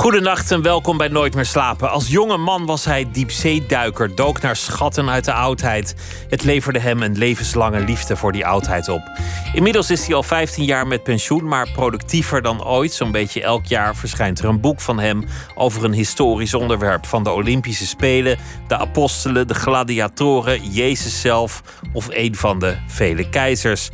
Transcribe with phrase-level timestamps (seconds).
[0.00, 1.90] Goedenacht en welkom bij Nooit meer slapen.
[1.90, 5.94] Als jonge man was hij diepzeeduiker, dook naar schatten uit de oudheid.
[6.28, 9.02] Het leverde hem een levenslange liefde voor die oudheid op.
[9.54, 12.92] Inmiddels is hij al 15 jaar met pensioen, maar productiever dan ooit.
[12.92, 15.24] Zo'n beetje elk jaar verschijnt er een boek van hem
[15.54, 17.06] over een historisch onderwerp.
[17.06, 18.38] Van de Olympische Spelen,
[18.68, 21.62] de apostelen, de gladiatoren, Jezus zelf
[21.92, 23.90] of een van de vele keizers.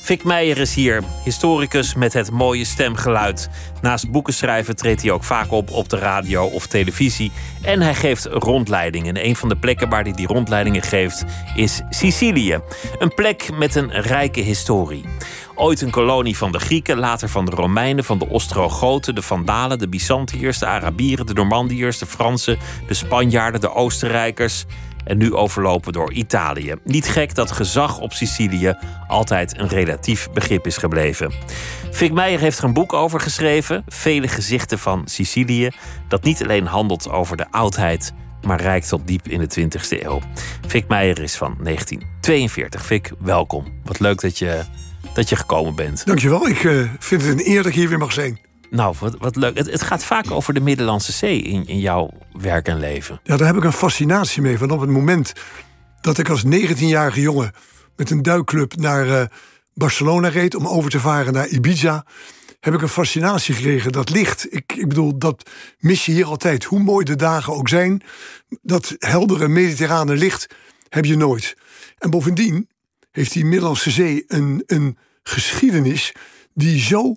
[0.00, 3.48] Fik Meijer is hier, historicus met het mooie stemgeluid.
[3.82, 7.32] Naast boekenschrijven treedt hij ook vaak op op de radio of televisie.
[7.62, 9.16] En hij geeft rondleidingen.
[9.16, 12.60] En een van de plekken waar hij die rondleidingen geeft is Sicilië.
[12.98, 15.04] Een plek met een rijke historie.
[15.54, 19.78] Ooit een kolonie van de Grieken, later van de Romeinen, van de Ostrogoten, de Vandalen,
[19.78, 24.64] de Byzantiërs, de Arabieren, de Normandiërs, de Fransen, de Spanjaarden, de Oostenrijkers
[25.04, 26.74] en nu overlopen door Italië.
[26.84, 28.74] Niet gek dat gezag op Sicilië
[29.08, 31.32] altijd een relatief begrip is gebleven.
[31.90, 35.70] Fik Meijer heeft er een boek over geschreven, Vele gezichten van Sicilië,
[36.08, 40.20] dat niet alleen handelt over de oudheid, maar reikt tot diep in de 20e eeuw.
[40.66, 42.86] Fik Meijer is van 1942.
[42.86, 43.64] Fik, welkom.
[43.84, 44.60] Wat leuk dat je,
[45.14, 46.06] dat je gekomen bent.
[46.06, 48.49] Dankjewel, ik uh, vind het een eer dat ik hier weer mag zijn.
[48.70, 49.56] Nou, wat, wat leuk.
[49.56, 53.20] Het, het, gaat vaak over de Middellandse Zee in, in jouw werk en leven.
[53.22, 54.58] Ja, daar heb ik een fascinatie mee.
[54.58, 55.32] Van op het moment
[56.00, 57.52] dat ik als 19-jarige jongen
[57.96, 59.22] met een duikclub naar uh,
[59.74, 62.04] Barcelona reed om over te varen naar Ibiza,
[62.60, 63.92] heb ik een fascinatie gekregen.
[63.92, 66.64] Dat licht, ik, ik bedoel, dat mis je hier altijd.
[66.64, 68.02] Hoe mooi de dagen ook zijn,
[68.62, 70.46] dat heldere mediterrane licht
[70.88, 71.56] heb je nooit.
[71.98, 72.68] En bovendien
[73.10, 76.14] heeft die Middellandse Zee een, een geschiedenis
[76.54, 77.16] die zo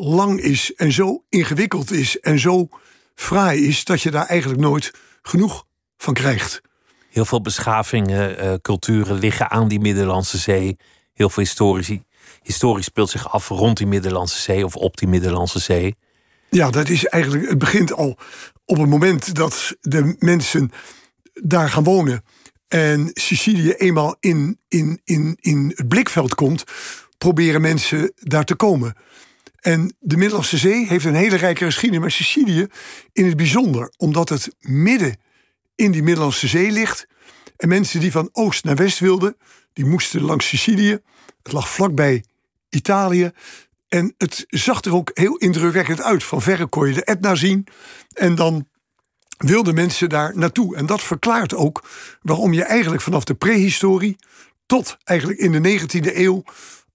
[0.00, 2.68] lang is en zo ingewikkeld is en zo
[3.14, 6.60] fraai is dat je daar eigenlijk nooit genoeg van krijgt.
[7.10, 10.76] Heel veel beschavingen, uh, culturen liggen aan die Middellandse Zee.
[11.12, 12.02] Heel veel historici,
[12.42, 15.96] historie speelt zich af rond die Middellandse Zee of op die Middellandse Zee.
[16.50, 17.48] Ja, dat is eigenlijk.
[17.48, 18.18] Het begint al
[18.64, 20.70] op het moment dat de mensen
[21.32, 22.24] daar gaan wonen.
[22.68, 26.64] En Sicilië eenmaal in, in, in, in het blikveld komt,
[27.18, 28.96] proberen mensen daar te komen.
[29.60, 32.66] En de Middellandse Zee heeft een hele rijke geschiedenis, maar Sicilië
[33.12, 35.16] in het bijzonder, omdat het midden
[35.74, 37.06] in die Middellandse Zee ligt.
[37.56, 39.36] En mensen die van oost naar west wilden,
[39.72, 40.98] die moesten langs Sicilië.
[41.42, 42.24] Het lag vlakbij
[42.68, 43.30] Italië.
[43.88, 46.24] En het zag er ook heel indrukwekkend uit.
[46.24, 47.66] Van verre kon je de Etna zien.
[48.12, 48.68] En dan
[49.36, 50.76] wilden mensen daar naartoe.
[50.76, 51.88] En dat verklaart ook
[52.22, 54.16] waarom je eigenlijk vanaf de prehistorie
[54.66, 56.44] tot eigenlijk in de 19e eeuw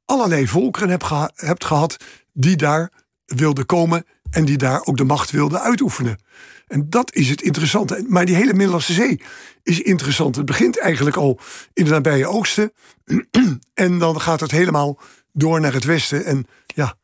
[0.06, 1.06] allerlei volkeren hebt,
[1.36, 1.98] hebt gehad
[2.38, 2.92] die daar
[3.26, 6.20] wilden komen en die daar ook de macht wilden uitoefenen.
[6.68, 8.06] En dat is het interessante.
[8.08, 9.22] Maar die hele Middellandse Zee
[9.64, 10.36] is interessant.
[10.36, 11.40] Het begint eigenlijk al
[11.74, 12.72] in de nabije oosten.
[13.74, 15.00] en dan gaat het helemaal
[15.32, 16.26] door naar het westen.
[16.26, 16.96] En ja,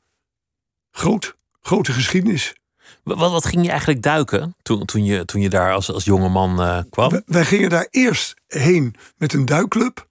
[0.91, 2.55] groot, grote geschiedenis.
[3.03, 6.29] Wat, wat ging je eigenlijk duiken toen, toen, je, toen je daar als, als jonge
[6.29, 7.21] man uh, kwam?
[7.25, 10.07] Wij gingen daar eerst heen met een duikclub.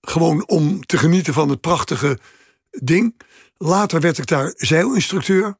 [0.00, 2.18] Gewoon om te genieten van het prachtige
[2.70, 3.14] ding.
[3.64, 5.58] Later werd ik daar zeilinstructeur.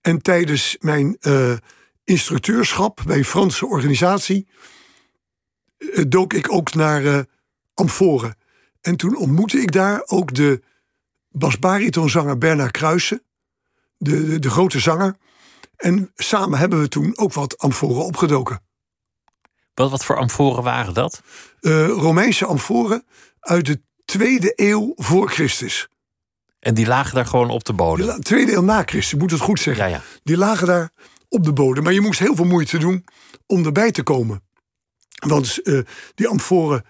[0.00, 1.56] En tijdens mijn uh,
[2.04, 4.48] instructeurschap bij een Franse organisatie
[5.78, 7.20] uh, dook ik ook naar uh,
[7.74, 8.36] Amforen.
[8.80, 10.62] En toen ontmoette ik daar ook de
[11.28, 13.22] basbaritonzanger Bernard Kruijsen,
[13.98, 15.16] de, de, de, grote zanger.
[15.76, 18.62] En samen hebben we toen ook wat amforen opgedoken.
[19.74, 21.22] Wat, wat voor amforen waren dat?
[21.86, 23.04] Romeinse amforen
[23.40, 25.88] uit de tweede eeuw voor Christus.
[26.66, 28.06] En die lagen daar gewoon op de bodem?
[28.06, 29.88] De tweede eeuw na Christus, moet het goed zeggen.
[29.88, 30.02] Ja, ja.
[30.22, 30.90] Die lagen daar
[31.28, 31.84] op de bodem.
[31.84, 33.04] Maar je moest heel veel moeite doen
[33.46, 34.42] om erbij te komen.
[35.26, 35.80] Want uh,
[36.14, 36.84] die amforen,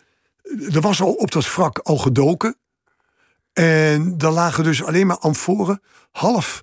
[0.73, 2.57] er was al op dat wrak al gedoken.
[3.53, 6.63] En daar lagen dus alleen maar amforen, half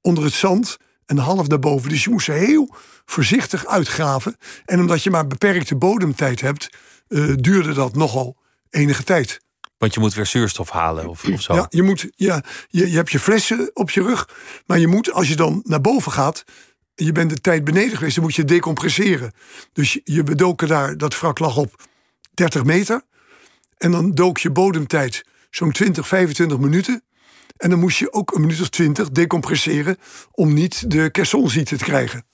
[0.00, 0.76] onder het zand
[1.06, 1.88] en half daarboven.
[1.88, 2.74] Dus je moest ze heel
[3.04, 4.36] voorzichtig uitgraven.
[4.64, 6.70] En omdat je maar beperkte bodemtijd hebt,
[7.08, 8.36] uh, duurde dat nogal
[8.70, 9.40] enige tijd.
[9.80, 11.54] Want je moet weer zuurstof halen of, zo.
[11.54, 14.28] Ja, je, moet, ja je, je hebt je flessen op je rug.
[14.66, 16.44] Maar je moet, als je dan naar boven gaat.
[16.94, 19.32] Je bent de tijd beneden geweest, dan moet je decompresseren.
[19.72, 21.82] Dus je, je bedoken daar, dat wrak lag op
[22.34, 23.02] 30 meter.
[23.76, 27.04] En dan dook je bodemtijd zo'n 20, 25 minuten.
[27.56, 29.96] En dan moest je ook een minuut of 20 decompresseren.
[30.30, 32.26] om niet de kersonziekte te krijgen.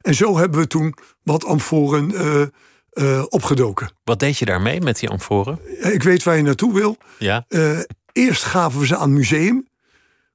[0.00, 2.10] En zo hebben we toen wat amforen.
[2.10, 2.46] Uh,
[2.92, 3.90] uh, opgedoken.
[4.04, 5.58] Wat deed je daarmee met die amforen?
[5.92, 6.96] Ik weet waar je naartoe wil.
[7.18, 7.44] Ja.
[7.48, 7.78] Uh,
[8.12, 9.68] eerst gaven we ze aan het museum.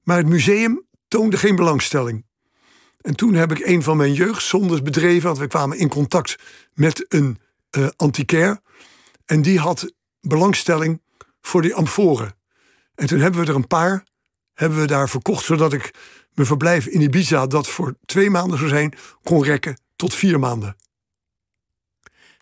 [0.03, 2.25] Maar het museum toonde geen belangstelling.
[3.01, 6.35] En toen heb ik een van mijn jeugdzondes bedreven, want we kwamen in contact
[6.73, 7.39] met een
[7.77, 8.59] uh, antiquair.
[9.25, 11.01] En die had belangstelling
[11.41, 12.35] voor die amforen.
[12.95, 14.03] En toen hebben we er een paar
[14.53, 15.93] hebben we daar verkocht, zodat ik
[16.33, 18.93] mijn verblijf in Ibiza, dat voor twee maanden zou zijn,
[19.23, 20.75] kon rekken tot vier maanden.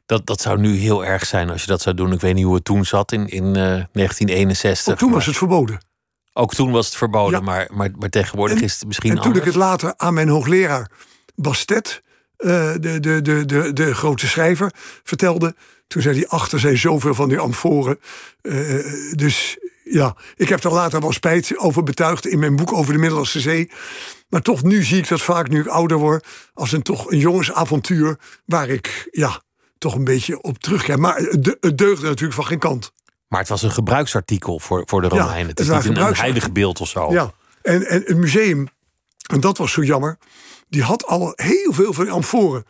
[0.06, 2.12] Dat, dat zou nu heel erg zijn als je dat zou doen.
[2.12, 4.94] Ik weet niet hoe het toen zat in, in uh, 1961.
[4.94, 5.86] Ook toen was het verboden.
[6.34, 9.44] Ook toen was het verboden, maar, maar, maar tegenwoordig is het misschien En toen ik
[9.44, 10.92] het later aan mijn hoogleraar
[11.36, 12.02] Bastet,
[12.38, 14.72] uh, de, de, de, de, de grote schrijver,
[15.04, 15.56] vertelde...
[15.88, 18.00] toen zei hij, achter zijn zoveel van die amforen.
[18.42, 22.94] Uh, dus ja, ik heb er later wel spijt over betuigd in mijn boek over
[22.94, 23.72] de Middellandse Zee.
[24.30, 27.18] Maar toch, nu zie ik dat vaak, nu ik ouder word, als een toch een
[27.18, 29.42] jongensavontuur waar ik ja,
[29.78, 31.00] toch een beetje op terugkijk.
[31.00, 32.92] Maar het, deugde natuurlijk van geen kant.
[33.28, 35.38] Maar het was een gebruiksartikel voor, voor de Romeinen.
[35.38, 37.12] Ja, het is niet een, heilige beeld of zo.
[37.12, 38.68] Ja, en, en het museum,
[39.32, 40.18] en dat was zo jammer,
[40.70, 42.66] die had al heel veel van die amforen.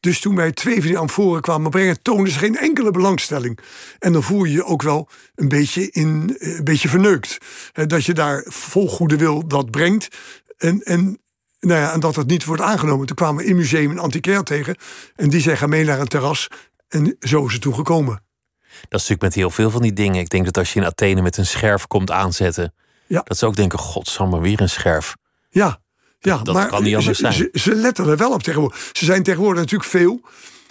[0.00, 3.58] Dus toen wij twee van die amforen kwamen brengen, toonden ze geen enkele belangstelling.
[3.98, 7.38] En dan voel je je ook wel een beetje, in, een beetje verneukt.
[7.72, 10.16] Dat je daar vol goede wil dat brengt.
[10.56, 11.20] En, en,
[11.60, 13.06] nou ja, en dat het niet wordt aangenomen.
[13.06, 14.76] Toen kwamen we in museum een antiquair tegen.
[15.16, 16.48] En die zei, ga mee naar een terras.
[16.88, 18.22] En zo is het toen gekomen.
[18.70, 20.20] Dat is natuurlijk met heel veel van die dingen.
[20.20, 22.74] Ik denk dat als je in Athene met een scherf komt aanzetten...
[23.06, 23.20] Ja.
[23.24, 25.16] dat ze ook denken, godsamme, weer een scherf.
[25.48, 25.80] Ja,
[26.18, 27.50] ja, dat maar kan niet anders ze, zijn.
[27.52, 28.90] Ze, ze, letten er wel op tegenwoordig.
[28.92, 30.20] Ze zijn tegenwoordig natuurlijk veel,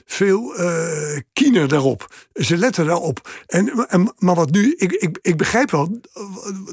[0.06, 2.13] veel uh, kiener daarop.
[2.33, 3.30] Ze letten daarop.
[3.45, 6.01] En, en, maar wat nu, ik, ik, ik begrijp wel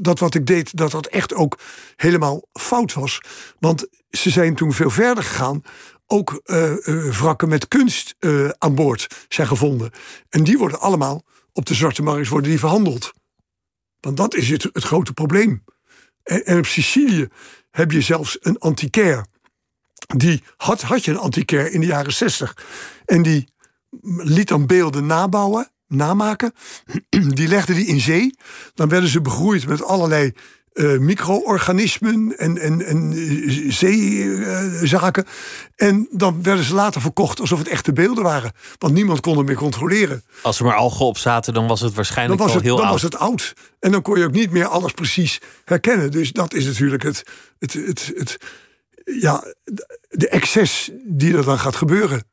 [0.00, 1.58] dat wat ik deed, dat dat echt ook
[1.96, 3.20] helemaal fout was.
[3.58, 3.86] Want
[4.16, 5.62] ze zijn toen veel verder gegaan.
[6.06, 8.14] Ook uh, uh, wrakken met kunst
[8.58, 9.90] aan boord zijn gevonden.
[10.28, 13.12] En die worden allemaal op de zwarte markt worden die verhandeld.
[14.00, 15.64] Want dat is het, het grote probleem.
[16.22, 17.28] En, en op Sicilië
[17.70, 19.26] heb je zelfs een antiquair.
[20.16, 22.56] Die had, had je een antiquair in de jaren 60.
[23.04, 23.48] En die
[24.16, 26.52] liet dan beelden nabouwen, namaken.
[27.34, 28.36] Die legde die in zee.
[28.74, 30.32] Dan werden ze begroeid met allerlei
[30.76, 35.24] uh, micro-organismen en, en, en uh, zeezaken.
[35.26, 38.52] Uh, en dan werden ze later verkocht alsof het echte beelden waren.
[38.78, 40.24] Want niemand kon het meer controleren.
[40.42, 42.82] Als er maar algen op zaten, dan was het waarschijnlijk dan was het, al heel
[42.82, 43.00] dan oud.
[43.00, 43.54] Dan was het oud.
[43.80, 46.10] En dan kon je ook niet meer alles precies herkennen.
[46.10, 47.22] Dus dat is natuurlijk het,
[47.58, 48.38] het, het, het
[49.20, 49.44] ja,
[50.08, 52.24] de excess die er dan gaat gebeuren.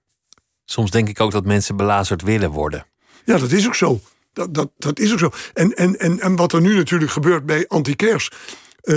[0.66, 2.86] Soms denk ik ook dat mensen belazerd willen worden.
[3.26, 4.02] Ja, dat is ook zo.
[4.34, 5.32] Dat, dat, dat is ook zo.
[5.54, 8.32] En, en, en, en wat er nu natuurlijk gebeurt bij antiquairs.
[8.84, 8.96] Uh,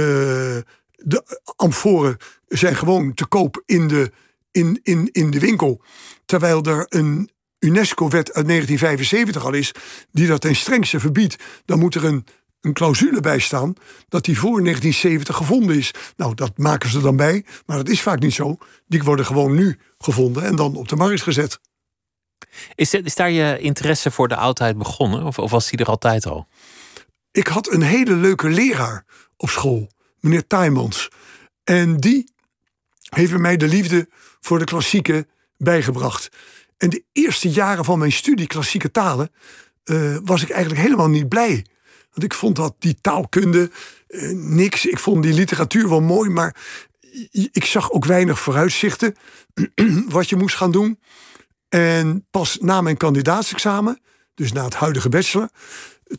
[0.96, 2.16] de amforen
[2.48, 4.10] zijn gewoon te koop in de,
[4.50, 5.82] in, in, in de winkel.
[6.24, 9.72] Terwijl er een UNESCO-wet uit 1975 al is.
[10.10, 11.36] die dat ten strengste verbiedt.
[11.64, 12.26] Dan moet er een,
[12.60, 13.74] een clausule bij staan.
[14.08, 15.90] dat die voor 1970 gevonden is.
[16.16, 17.44] Nou, dat maken ze dan bij.
[17.66, 18.56] Maar dat is vaak niet zo.
[18.86, 21.60] Die worden gewoon nu gevonden en dan op de markt gezet.
[22.74, 25.24] Is, daar je interesse voor de oudheid begonnen?
[25.24, 26.46] Of, of was die er altijd al?
[27.30, 29.04] Ik had een hele leuke leraar
[29.36, 29.90] op school,
[30.20, 31.08] meneer Tijmans.
[31.64, 32.32] En die
[33.08, 34.08] heeft mij de liefde
[34.40, 36.28] voor de klassieke bijgebracht.
[36.76, 39.30] En de eerste jaren van mijn studie klassieke talen
[39.84, 41.66] uh, was ik eigenlijk helemaal niet blij.
[42.10, 43.70] Want ik vond dat die taalkunde
[44.08, 44.86] uh, niks.
[44.86, 46.56] Ik vond die literatuur wel mooi, maar
[47.52, 49.14] ik zag ook weinig vooruitzichten
[50.08, 50.99] wat je moest gaan doen.
[51.76, 54.00] En pas na mijn kandidaatsexamen,
[54.35, 55.49] dus na het huidige bachelor,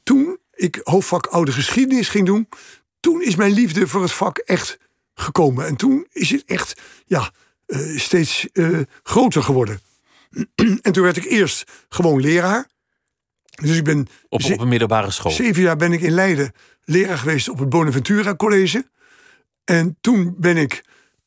[0.03, 2.49] toen ik hoofdvak oude geschiedenis ging doen,
[2.99, 4.77] toen is mijn liefde voor het vak echt
[5.13, 5.65] gekomen.
[5.65, 7.31] En toen is het echt ja,
[7.67, 9.79] uh, steeds uh, groter geworden.
[10.81, 12.69] en toen werd ik eerst gewoon leraar.
[13.61, 15.31] Dus ik ben op, op een middelbare school.
[15.31, 16.51] Zeven jaar ben ik in Leiden
[16.83, 18.89] leraar geweest op het Bonaventura College.
[19.63, 20.83] En toen ben ik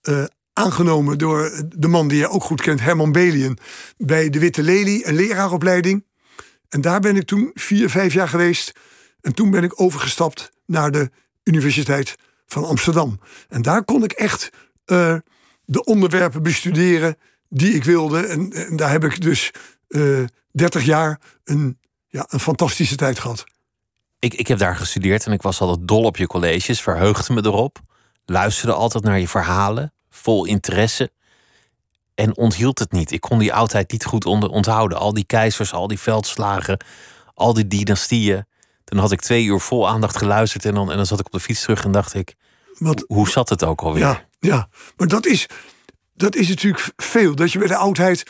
[0.08, 0.24] uh,
[0.60, 3.58] aangenomen door de man die je ook goed kent, Herman Belien,
[3.96, 6.04] bij de Witte Lelie, een leraaropleiding.
[6.68, 8.72] En daar ben ik toen vier, vijf jaar geweest.
[9.20, 11.10] En toen ben ik overgestapt naar de
[11.44, 13.20] Universiteit van Amsterdam.
[13.48, 14.50] En daar kon ik echt
[14.86, 15.16] uh,
[15.64, 17.16] de onderwerpen bestuderen
[17.48, 18.26] die ik wilde.
[18.26, 19.50] En, daar heb ik dus
[19.88, 23.44] uh, 30 jaar een, ja, een fantastische tijd gehad.
[24.18, 27.44] Ik, ik heb daar gestudeerd en ik was altijd dol op je colleges, verheugde me
[27.44, 27.78] erop.
[28.24, 31.10] Luisterde altijd naar je verhalen vol interesse.
[32.14, 33.12] En onthield het niet.
[33.12, 34.98] Ik kon die oudheid niet goed onthouden.
[34.98, 36.84] Al die keizers, al die veldslagen,
[37.34, 38.46] al die dynastieën.
[38.84, 41.32] Dan had ik twee uur vol aandacht geluisterd en dan, en dan zat ik op
[41.32, 42.34] de fiets terug en dacht ik:
[42.78, 44.02] Wat, hoe zat het ook alweer?
[44.02, 44.68] Ja, ja.
[44.96, 45.46] maar dat is,
[46.14, 47.34] dat is natuurlijk veel.
[47.34, 48.22] Dat je bij de oudheid.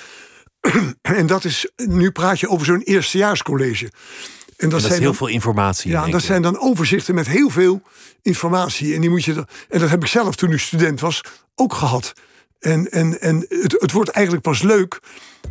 [1.03, 3.85] En dat is, nu praat je over zo'n eerstejaarscollege.
[3.85, 5.91] En dat, dat is zijn heel dan- veel informatie.
[5.91, 7.83] Ja, dat zijn dan overzichten met heel veel
[8.23, 8.95] informatie.
[8.95, 11.21] En, die moet je en dat heb ik zelf toen ik student was
[11.61, 12.13] ook gehad.
[12.59, 15.01] En, en, en het, het wordt eigenlijk pas leuk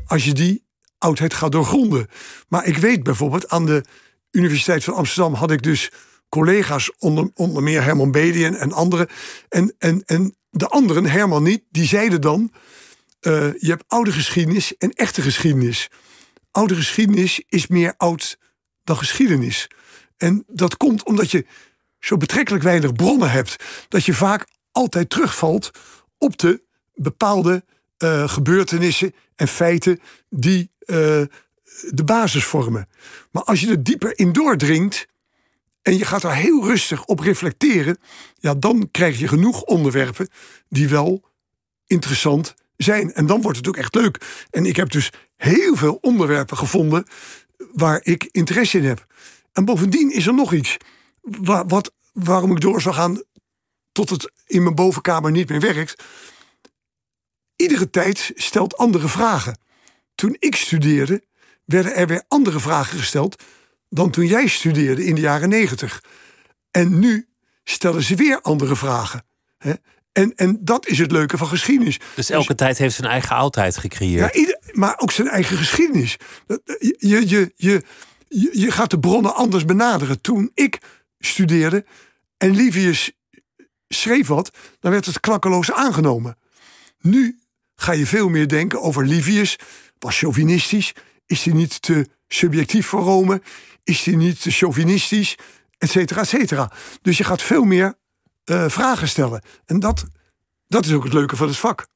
[0.06, 0.64] als je die
[0.98, 2.08] oudheid gaat doorgronden.
[2.48, 3.84] Maar ik weet bijvoorbeeld, aan de
[4.32, 5.92] Universiteit van Amsterdam had ik dus
[6.30, 9.08] collega's, onder, onder meer Herman Bedien en anderen.
[9.50, 12.52] En, en, en de anderen, Herman niet, die zeiden dan...
[13.20, 15.90] eh, je hebt oude geschiedenis en echte geschiedenis.
[16.52, 18.38] Oude geschiedenis is meer oud
[18.84, 19.68] dan geschiedenis.
[20.18, 21.46] En dat komt omdat je
[22.00, 23.56] zo betrekkelijk weinig bronnen hebt.
[23.88, 25.72] Dat je vaak altijd terugvalt
[26.20, 26.62] op de
[26.96, 27.64] bepaalde
[27.98, 30.00] eh, gebeurtenissen en feiten
[30.30, 30.96] die eh,
[31.90, 32.90] de basis vormen.
[33.32, 35.08] Maar als je er dieper in doordringt
[35.82, 37.98] en je gaat er heel rustig op reflecteren,
[38.36, 40.28] ja, dan krijg je genoeg onderwerpen
[40.70, 41.24] die wel
[41.86, 43.14] interessant zijn.
[43.14, 44.46] En dan wordt het ook echt leuk.
[44.50, 47.06] En ik heb dus heel veel onderwerpen gevonden
[47.74, 49.06] waar ik interesse in heb.
[49.54, 50.78] En bovendien is er nog iets
[51.22, 53.24] wa- wat, waarom ik door zou gaan
[53.92, 56.04] tot het in mijn bovenkamer niet meer werkt.
[57.56, 59.60] Iedere tijd stelt andere vragen.
[60.16, 61.24] Toen ik studeerde,
[61.66, 63.44] werden er weer andere vragen gesteld
[63.90, 66.04] dan toen jij studeerde in de jaren negentig.
[66.72, 67.28] En nu
[67.64, 69.26] stellen ze weer andere vragen.
[69.58, 69.74] hè.
[70.12, 72.00] En, en dat is het leuke van geschiedenis.
[72.16, 74.36] Dus elke tijd heeft zijn eigen oudheid Ja, gecreëerd.
[74.36, 76.18] ieder- maar ook zijn eigen geschiedenis.
[76.80, 77.84] Je, je, je,
[78.28, 80.22] je, je gaat de bronnen anders benaderen.
[80.22, 80.78] Toen ik
[81.20, 81.86] studeerde
[82.38, 83.12] en Livius
[83.90, 86.38] schreef wat, dan werd het klakkeloos aangenomen.
[87.02, 87.40] Nu
[87.76, 89.56] ga je veel meer denken over Livius.
[90.00, 90.94] Was chauvinistisch?
[91.26, 93.42] Is hij niet te subjectief voor Rome?
[93.84, 95.36] Is hij niet te chauvinistisch?
[95.78, 96.72] Et cetera, et cetera.
[97.02, 97.94] Dus je gaat veel meer
[98.44, 99.42] eh, vragen stellen.
[99.66, 100.06] En dat,
[100.68, 101.88] dat is ook het leuke van het vak.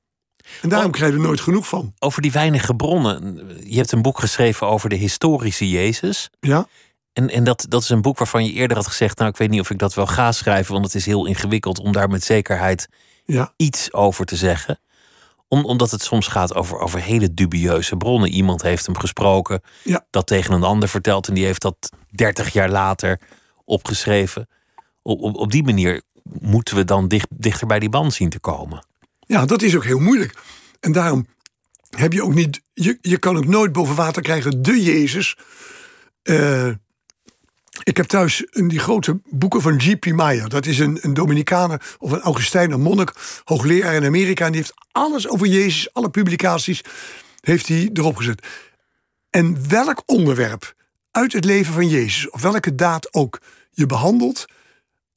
[0.62, 0.93] En daarom Oh.
[0.93, 1.93] krijg je er nooit genoeg van.
[2.00, 3.47] Over die weinige bronnen.
[3.69, 6.29] Je hebt een boek geschreven over de historische Jezus.
[6.39, 6.67] Ja?
[7.13, 9.17] En, en dat, dat is een boek waarvan je eerder had gezegd...
[9.17, 10.74] nou, ik weet niet of ik dat wel ga schrijven...
[10.74, 12.88] want het is heel ingewikkeld om daar met zekerheid
[13.25, 14.79] Ja, iets over te zeggen.
[15.48, 18.29] Om, omdat het soms gaat over, over hele dubieuze bronnen.
[18.29, 20.05] Iemand heeft hem gesproken, Ja.
[20.10, 21.27] dat tegen een ander verteld...
[21.27, 23.20] en die heeft dat dertig jaar later
[23.65, 24.48] opgeschreven.
[25.01, 26.01] Op, op, op die manier
[26.39, 28.86] moeten we dan dicht, dichter bij die band zien te komen.
[29.20, 30.38] ja, dat is ook heel moeilijk.
[30.79, 31.25] En daarom
[31.89, 32.62] heb je ook niet.
[32.74, 35.38] Je, je kan ook nooit boven water krijgen de Jezus.
[36.24, 36.70] Eh,
[37.83, 40.05] ik heb thuis die grote boeken van G.P.
[40.05, 40.49] Meyer.
[40.49, 41.13] Dat is een, een
[41.99, 43.13] of een Augustijner monnik,
[43.43, 44.45] hoogleraar in Amerika.
[44.45, 46.81] En die heeft alles over Jezus, alle publicaties,
[47.39, 48.47] heeft hij erop gezet.
[49.29, 50.75] En welk onderwerp
[51.11, 54.45] uit het leven van Jezus, of welke daad ook, je behandelt,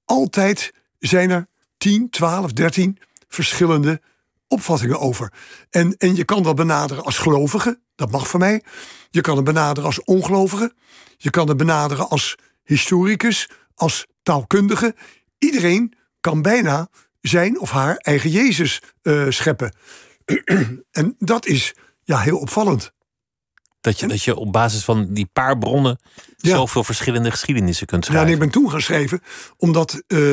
[0.05, 1.47] altijd zijn er
[1.77, 2.99] 10, 12, 13
[3.29, 4.01] verschillende
[4.49, 5.33] opvattingen over.
[5.71, 8.63] En, en je kan dat benaderen als gelovige, dat mag voor mij.
[9.17, 10.73] Je kan het benaderen als ongelovige.
[11.17, 14.95] Je kan het benaderen als historicus, als taalkundige.
[15.39, 16.89] Iedereen kan bijna
[17.21, 19.77] zijn of haar eigen Jezus eh, scheppen.
[20.91, 22.93] en dat is ja, heel opvallend.
[23.81, 25.99] Dat je, dat je op basis van die paar bronnen
[26.37, 26.57] Ja.
[26.57, 28.35] zoveel verschillende geschiedenissen kunt Ja, en schrijven.
[28.35, 29.21] ik ben toen gaan schrijven,
[29.57, 30.33] omdat eh,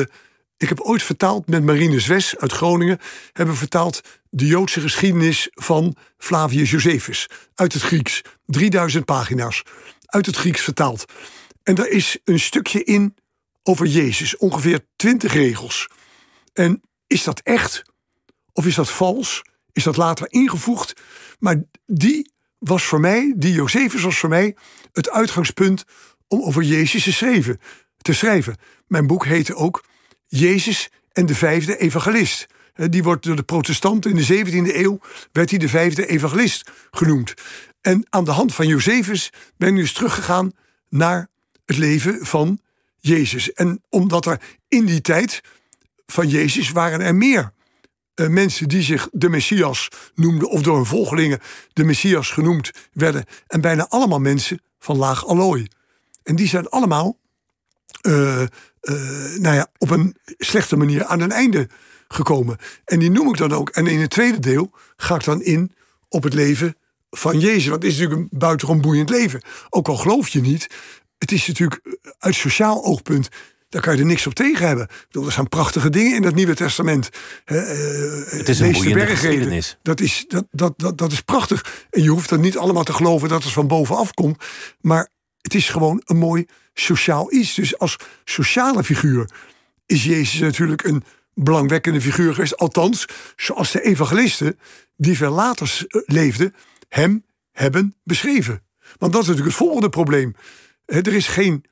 [0.64, 2.98] ik heb ooit vertaald met Marinus Wes uit Groningen,
[3.32, 8.22] hebben vertaald de Joodse geschiedenis van Flavius Josephus uit het Grieks.
[8.46, 9.62] 3000 pagina's
[10.06, 11.04] uit het Grieks vertaald.
[11.62, 13.16] En daar is een stukje in
[13.62, 15.88] over Jezus, ongeveer 20 regels.
[16.52, 17.82] En is dat echt?
[18.52, 19.42] Of is dat vals?
[19.72, 20.92] Is dat later ingevoegd?
[21.38, 24.56] Maar die was voor mij, die Josephus was voor mij
[24.92, 25.84] het uitgangspunt
[26.28, 27.60] om over Jezus te schrijven.
[27.98, 28.56] Te schrijven.
[28.86, 29.84] Mijn boek heette ook
[30.38, 32.46] Jezus en de vijfde evangelist.
[32.74, 34.98] Die wordt door de protestanten in de 17e eeuw
[35.32, 37.34] werd hij de vijfde evangelist genoemd.
[37.80, 40.52] En aan de hand van Josephus ben ik dus teruggegaan
[40.88, 41.28] naar
[41.64, 42.60] het leven van
[42.96, 43.52] Jezus.
[43.52, 45.40] En omdat er in die tijd
[46.06, 47.52] van Jezus waren er meer
[48.14, 50.50] eh, mensen die zich de Messias noemden...
[50.50, 51.40] of door hun volgelingen
[51.72, 53.24] de Messias genoemd werden.
[53.46, 55.66] En bijna allemaal mensen van laag allooi.
[56.22, 57.18] En die zijn allemaal
[58.00, 58.42] eh,
[58.84, 58.94] eh,
[59.38, 61.68] nou ja, op een slechte manier aan een einde
[62.08, 62.56] gekomen.
[62.84, 63.68] En die noem ik dan ook.
[63.68, 65.72] En in het tweede deel ga ik dan in
[66.08, 66.76] op het leven
[67.10, 67.66] van Jezus.
[67.66, 69.42] Want het is natuurlijk een buitengewoon boeiend leven.
[69.70, 70.66] Ook al geloof je niet.
[71.18, 73.28] Het is natuurlijk eh, uit sociaal oogpunt.
[73.68, 74.88] Daar kan je er niks op tegen hebben.
[75.10, 77.08] Er zijn prachtige dingen in het Nieuwe Testament.
[77.44, 77.56] Eh,
[78.26, 79.78] Het is een boeiende geschiedenis.
[79.82, 81.86] Dat is, dat, dat, dat, dat is prachtig.
[81.90, 84.44] En je hoeft er niet allemaal te geloven dat het van bovenaf komt.
[84.80, 85.08] Maar
[85.44, 87.54] het is gewoon een mooi sociaal iets.
[87.54, 89.30] Dus als sociale figuur
[89.86, 92.56] is Jezus natuurlijk een belangwekkende figuur geweest.
[92.56, 94.58] Althans, zoals de evangelisten,
[94.96, 96.54] die veel later eh, leefden,
[96.88, 98.62] hem hebben beschreven.
[98.98, 100.34] Want dat is natuurlijk het volgende probleem.
[100.86, 101.64] Er is geen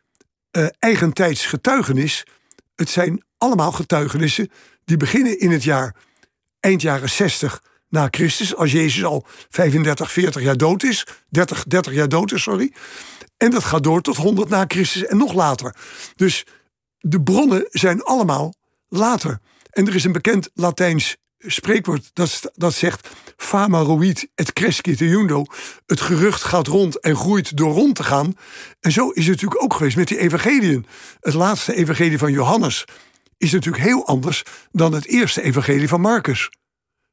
[0.50, 2.26] eh, eigentijds getuigenis.
[2.74, 4.50] Het zijn allemaal getuigenissen
[4.84, 5.96] die beginnen in het jaar
[6.60, 11.92] eind jaren 60 na Christus, als Jezus al 35, 40 jaar dood is, 30, 30
[11.92, 12.72] jaar dood is, sorry.
[13.42, 15.76] En dat gaat door tot 100 na Christus en nog later.
[16.16, 16.46] Dus
[16.98, 18.54] de bronnen zijn allemaal
[18.88, 19.38] later.
[19.70, 25.44] En er is een bekend Latijns spreekwoord dat, dat zegt: Fama ruit et crescit iundo.
[25.86, 28.34] Het gerucht gaat rond en groeit door rond te gaan.
[28.80, 30.86] En zo is het natuurlijk ook geweest met die evangeliën.
[31.20, 32.84] Het laatste evangelie van Johannes
[33.36, 36.50] is natuurlijk heel anders dan het eerste evangelie van Marcus.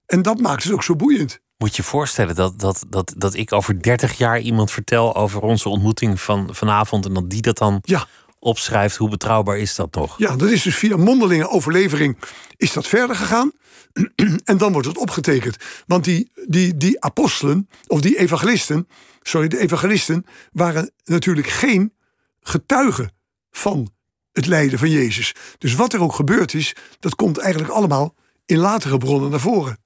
[0.05, 1.39] En dat maakt het ook zo boeiend.
[1.59, 5.69] Moet je voorstellen dat, dat, dat, dat ik over 30 jaar iemand vertel over onze
[5.69, 8.07] ontmoeting van vanavond en dat die dat dan Ja,
[8.39, 8.95] opschrijft.
[8.95, 10.17] Hoe betrouwbaar is dat nog?
[10.17, 12.17] ja dat is dus via mondelinge overlevering
[12.57, 13.51] is dat verder gegaan.
[14.43, 15.57] en dan wordt het opgetekend.
[15.87, 18.87] Want die, die, die apostelen, of die evangelisten,
[19.21, 21.93] sorry, de evangelisten waren natuurlijk geen
[22.41, 23.11] getuigen
[23.51, 23.89] van
[24.31, 25.35] het lijden van Jezus.
[25.57, 29.77] Dus wat er ook gebeurd is, dat komt eigenlijk allemaal in latere bronnen naar voren.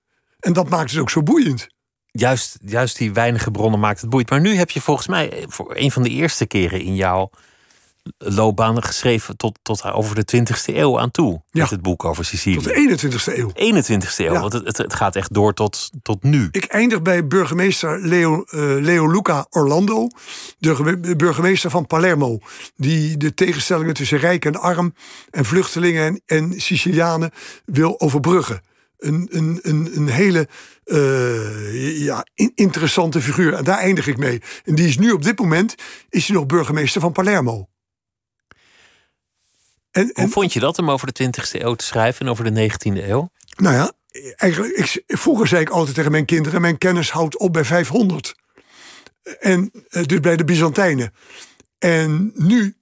[0.44, 1.68] En dat maakt het ook zo boeiend.
[2.12, 4.30] Juist, juist die weinige bronnen maakt het boeiend.
[4.32, 7.30] Maar nu heb je volgens mij voor een van de eerste keren in jouw
[8.18, 11.42] loopbaan geschreven tot, tot over de 20e eeuw aan toe.
[11.52, 11.62] Ja.
[11.62, 12.56] Met het boek over Sicilië.
[12.56, 13.50] Tot de 21ste eeuw.
[13.54, 14.40] 21e eeuw, Ja.
[14.40, 16.48] want het, het, gaat echt door tot, tot nu.
[16.52, 20.08] Ik eindig bij burgemeester Leo, eh, Leo Luca Orlando,
[20.58, 22.40] de ge- burgemeester van Palermo,
[22.76, 24.94] die de tegenstellingen tussen rijk en arm
[25.30, 26.22] en vluchtelingen en,
[26.52, 27.32] en Sicilianen
[27.66, 28.62] wil overbruggen.
[28.98, 30.48] Een, een, een, een hele
[30.84, 33.54] eh, ja, in- interessante figuur.
[33.54, 34.42] En daar eindig ik mee.
[34.64, 35.76] En die is nu op dit moment
[36.10, 37.68] is hij nog burgemeester van Palermo.
[39.92, 42.54] En, en Hoe vond je dat om over de 20e eeuw te schrijven en over
[42.54, 43.32] de 19e eeuw?
[43.56, 43.92] Nou ja,
[44.36, 48.36] eigenlijk, ik, vroeger zei ik altijd tegen mijn kinderen: mijn kennis houdt op bij 500.
[49.40, 51.14] En eh, dus bij de Byzantijnen.
[51.80, 52.76] En nu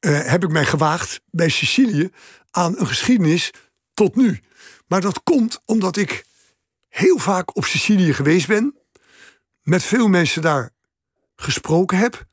[0.00, 2.10] eh, heb ik mij gewaagd bij Sicilië
[2.50, 3.50] aan een geschiedenis
[3.94, 4.40] tot nu.
[4.92, 6.24] Maar dat komt omdat ik
[6.88, 8.78] heel vaak op Sicilië geweest ben,
[9.62, 10.70] met veel mensen daar
[11.36, 12.26] gesproken heb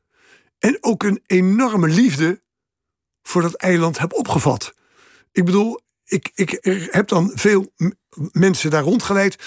[0.58, 2.42] en ook een enorme liefde
[3.22, 4.74] voor dat eiland heb opgevat.
[5.32, 6.58] Ik bedoel, ik, ik
[6.90, 7.72] heb dan veel
[8.32, 9.42] mensen daar rondgeleid.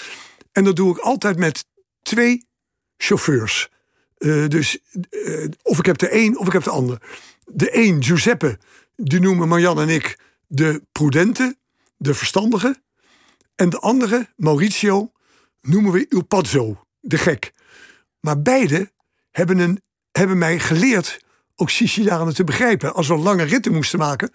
[0.52, 1.66] En dat doe ik altijd met
[2.02, 2.46] twee
[2.96, 3.68] chauffeurs.
[4.16, 4.78] Eh, dus
[5.10, 7.02] eh, of ik heb de een of ik heb de ander.
[7.44, 8.58] De een, Giuseppe,
[8.96, 11.56] die noemen Marianne en ik de prudente,
[11.96, 12.82] de verstandige.
[13.54, 15.12] En de andere, Maurizio,
[15.60, 17.52] noemen we Il de gek.
[18.20, 18.92] Maar beide
[19.30, 21.18] hebben, een, hebben mij geleerd
[21.56, 22.94] ook Sicilianen te begrijpen.
[22.94, 24.30] Als we lange ritten moesten maken.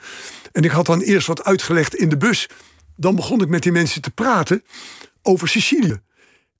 [0.52, 2.50] En ik had dan eerst wat uitgelegd in de bus.
[2.96, 4.64] Dan begon ik met die mensen te praten
[5.22, 6.00] over Sicilië.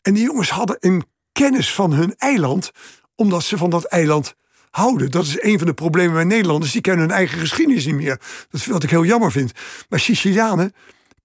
[0.02, 2.72] En die jongens hadden een kennis van hun eiland,
[3.16, 4.36] omdat ze van dat eiland
[4.70, 5.12] houden.
[5.12, 6.72] Dat is een van de problemen bij Nederlanders.
[6.72, 8.18] Die kennen hun eigen geschiedenis niet meer.
[8.50, 9.52] Dat is wat ik heel jammer vind.
[9.90, 10.74] Maar Sicilianen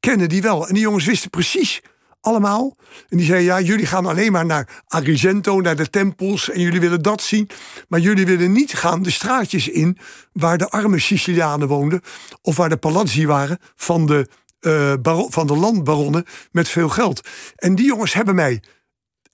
[0.04, 0.68] kennen die wel.
[0.68, 1.82] En die jongens wisten precies
[2.20, 2.76] allemaal.
[3.08, 6.50] En die zeiden, ja, jullie gaan alleen maar naar Agrigento, naar de tempels...
[6.50, 7.50] en jullie willen dat zien.
[7.88, 9.98] Maar jullie willen niet gaan de straatjes in...
[10.32, 12.00] waar de arme Sicilianen woonden...
[12.42, 14.28] of waar de palazzi waren van de,
[15.02, 17.28] baro- van de landbaronnen met veel geld.
[17.56, 18.62] En die jongens hebben mij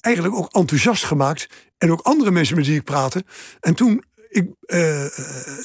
[0.01, 1.49] eigenlijk ook enthousiast gemaakt.
[1.79, 3.25] En ook andere mensen met wie ik praatte.
[3.61, 5.13] En toen, ik, eh, eh,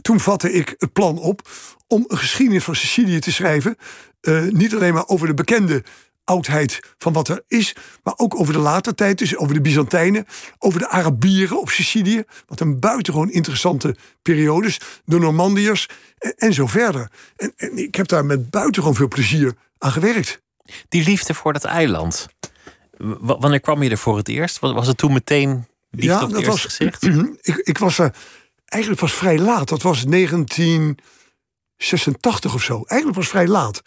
[0.02, 1.50] toen vatte ik het plan op
[1.88, 3.78] om een geschiedenis van Sicilië te schrijven.
[4.22, 5.84] Eh, niet alleen maar over de bekende
[6.24, 10.26] oudheid van wat er is, maar ook over de later tijd, dus over de Byzantijnen,
[10.60, 16.54] over de Arabieren op Sicilië, wat een buitengewoon interessante periode is, de Normandiërs en, en
[16.54, 17.12] zo verder.
[17.36, 20.42] En, en ik heb daar met buitengewoon veel plezier aan gewerkt.
[20.90, 22.28] Die liefde voor dat eiland.
[22.98, 24.60] W- wanneer kwam je er voor het eerst?
[24.60, 27.04] Was was het toen meteen liefde op het eerste gezicht?
[27.42, 28.16] ik, ik was er
[28.66, 29.70] eigenlijk pas vrij laat.
[29.70, 32.74] Dat was 1986 of zo.
[32.84, 33.82] Eigenlijk was vrij laat.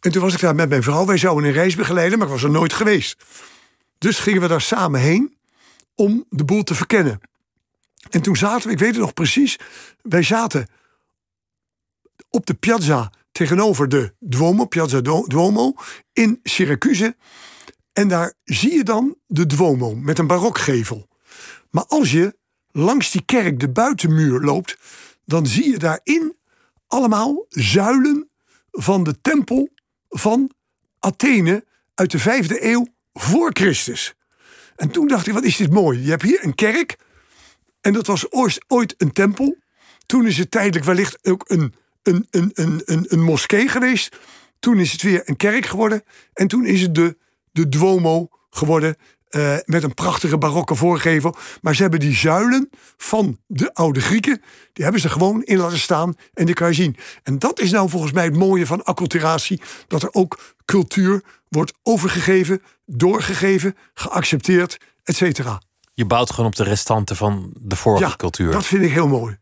[0.00, 1.06] En toen was ik daar met mijn vrouw.
[1.06, 3.24] Wij zouden een reis begeleiden, maar ik was er nooit geweest.
[3.98, 5.36] Dus gingen we daar samen heen
[5.94, 7.20] om de boel te verkennen.
[8.10, 9.58] En toen zaten we, ik weet het nog precies,
[10.02, 10.68] wij zaten
[12.30, 15.74] op de piazza tegenover de Duomo, Piazza Du- Duomo,
[16.12, 17.16] in Syracuse.
[17.92, 21.08] En daar zie je dan de Duomo met een barokgevel.
[21.70, 22.36] Maar als je
[22.76, 24.78] langs die kerk de buitenmuur loopt,
[25.24, 26.36] dan zie je daarin
[26.86, 28.28] allemaal zuilen
[28.70, 29.68] van de tempel
[30.08, 30.50] van
[30.98, 34.14] Athene uit de vijfde eeuw voor Christus.
[34.76, 36.02] En toen dacht ik, wat is dit mooi.
[36.02, 36.96] Je hebt hier een kerk
[37.80, 38.32] en dat was
[38.68, 39.56] ooit, een tempel.
[40.06, 44.16] Toen is het tijdelijk wellicht ook een, een, een, een, een, een moskee geweest.
[44.58, 46.02] Toen is het weer een kerk geworden.
[46.32, 47.16] En toen is het de,
[47.52, 48.96] de Duomo geworden.
[49.28, 51.36] Eh, met een prachtige barokke voorgevel.
[51.60, 55.78] Maar ze hebben die zuilen van de oude Grieken, die hebben ze gewoon in laten
[55.78, 56.96] staan en die kan je zien.
[57.22, 61.72] En dat is nou volgens mij het mooie van acculturatie, dat er ook cultuur wordt
[61.82, 65.60] overgegeven, doorgegeven, geaccepteerd, et cetera.
[65.94, 68.52] Je bouwt gewoon op de restanten van de vorige cultuur.
[68.52, 69.38] Dat vind ik heel mooi.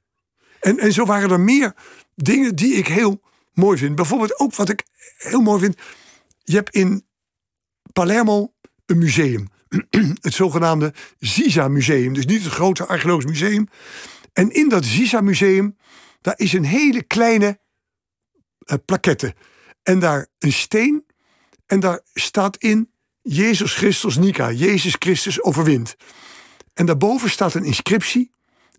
[0.60, 1.74] En, en zo waren er meer
[2.14, 3.20] dingen die ik heel
[3.52, 3.94] mooi vind.
[3.94, 4.84] Bijvoorbeeld ook wat ik
[5.16, 5.78] heel mooi vind.
[6.42, 7.06] Je hebt in
[7.92, 8.52] Palermo
[8.86, 9.48] een museum.
[10.20, 12.12] Het zogenaamde Zisa Museum.
[12.12, 13.68] Dus niet het grote archeologisch museum.
[14.32, 15.76] En in dat Zisa Museum,
[16.20, 17.58] daar is een hele kleine
[18.66, 19.34] uh, plaquette.
[19.82, 21.04] En daar een steen.
[21.66, 22.90] En daar staat in
[23.22, 24.50] Jezus Christus Nica.
[24.50, 25.96] Jezus Christus overwint.
[26.74, 28.30] En daarboven staat een inscriptie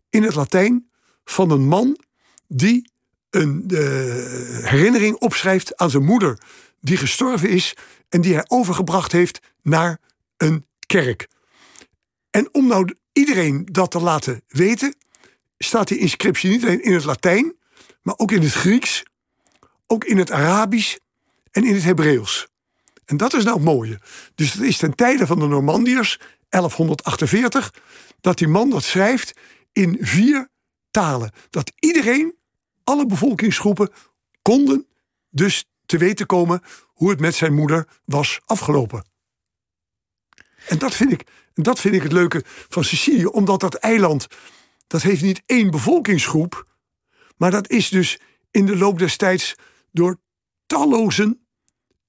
[0.10, 0.89] in het Latijn
[1.23, 1.97] van een man
[2.47, 2.89] die
[3.29, 3.63] een
[4.63, 6.39] herinnering opschrijft aan zijn moeder,
[6.81, 7.75] die gestorven is
[8.10, 9.99] en die hij overgebracht heeft naar
[10.38, 10.65] een
[11.01, 11.27] kerk.
[12.31, 14.95] En om nou iedereen dat te laten weten,
[15.58, 17.55] staat die inscriptie niet alleen in het Latijn,
[18.01, 19.03] maar ook in het Grieks,
[19.88, 20.95] ook in het Arabisch
[21.51, 22.47] en in het Hebreeuws.
[23.05, 23.99] En dat is nou het mooie.
[24.36, 27.73] Dus het is ten tijde van de Normandiërs, 1148,
[28.21, 29.34] dat die man dat schrijft
[29.73, 30.49] in vier
[30.91, 31.31] talen.
[31.49, 32.36] Dat iedereen,
[32.84, 33.89] alle bevolkingsgroepen,
[34.41, 34.88] konden
[35.29, 39.13] dus te weten komen hoe het met zijn moeder was afgelopen.
[40.67, 41.23] En dat vind ik,
[41.54, 44.28] dat vind ik het leuke van Sicilië, omdat dat eiland,
[44.88, 46.65] dat heeft niet één bevolkingsgroep,
[47.38, 48.19] maar dat is dus
[48.51, 49.56] in de loop des tijds
[49.91, 50.19] door
[50.65, 51.39] tallozen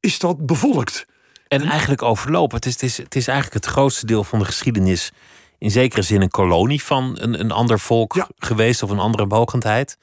[0.00, 1.06] is dat bevolkt.
[1.48, 2.56] En eigenlijk overlopen.
[2.56, 5.12] Het is, het, is, het is eigenlijk het grootste deel van de geschiedenis
[5.58, 9.96] in zekere zin een kolonie van een, een ander volk geweest of een andere mogendheid.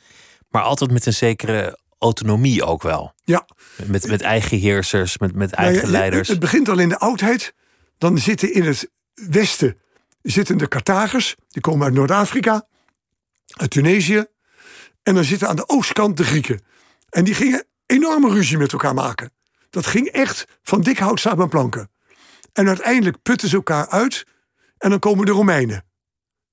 [0.50, 3.14] Maar altijd met een zekere autonomie ook wel.
[3.24, 3.46] Ja.
[3.86, 6.28] Met, met eigen heersers, met, met nou eigen leiders.
[6.28, 7.54] Het begint al in de oudheid.
[7.98, 9.78] Dan zitten in het westen
[10.22, 11.36] zitten de Carthagers.
[11.50, 12.68] Die komen uit Noord-Afrika,
[13.48, 14.26] uit Tunesië.
[15.04, 16.62] En dan zitten aan de oostkant de Grieken.
[17.10, 19.32] En die gingen enorme ruzie met elkaar maken.
[19.70, 21.92] Dat ging echt van dik hout samen planken.
[22.54, 24.26] En uiteindelijk putten ze elkaar uit
[24.78, 25.86] en dan komen de Romeinen.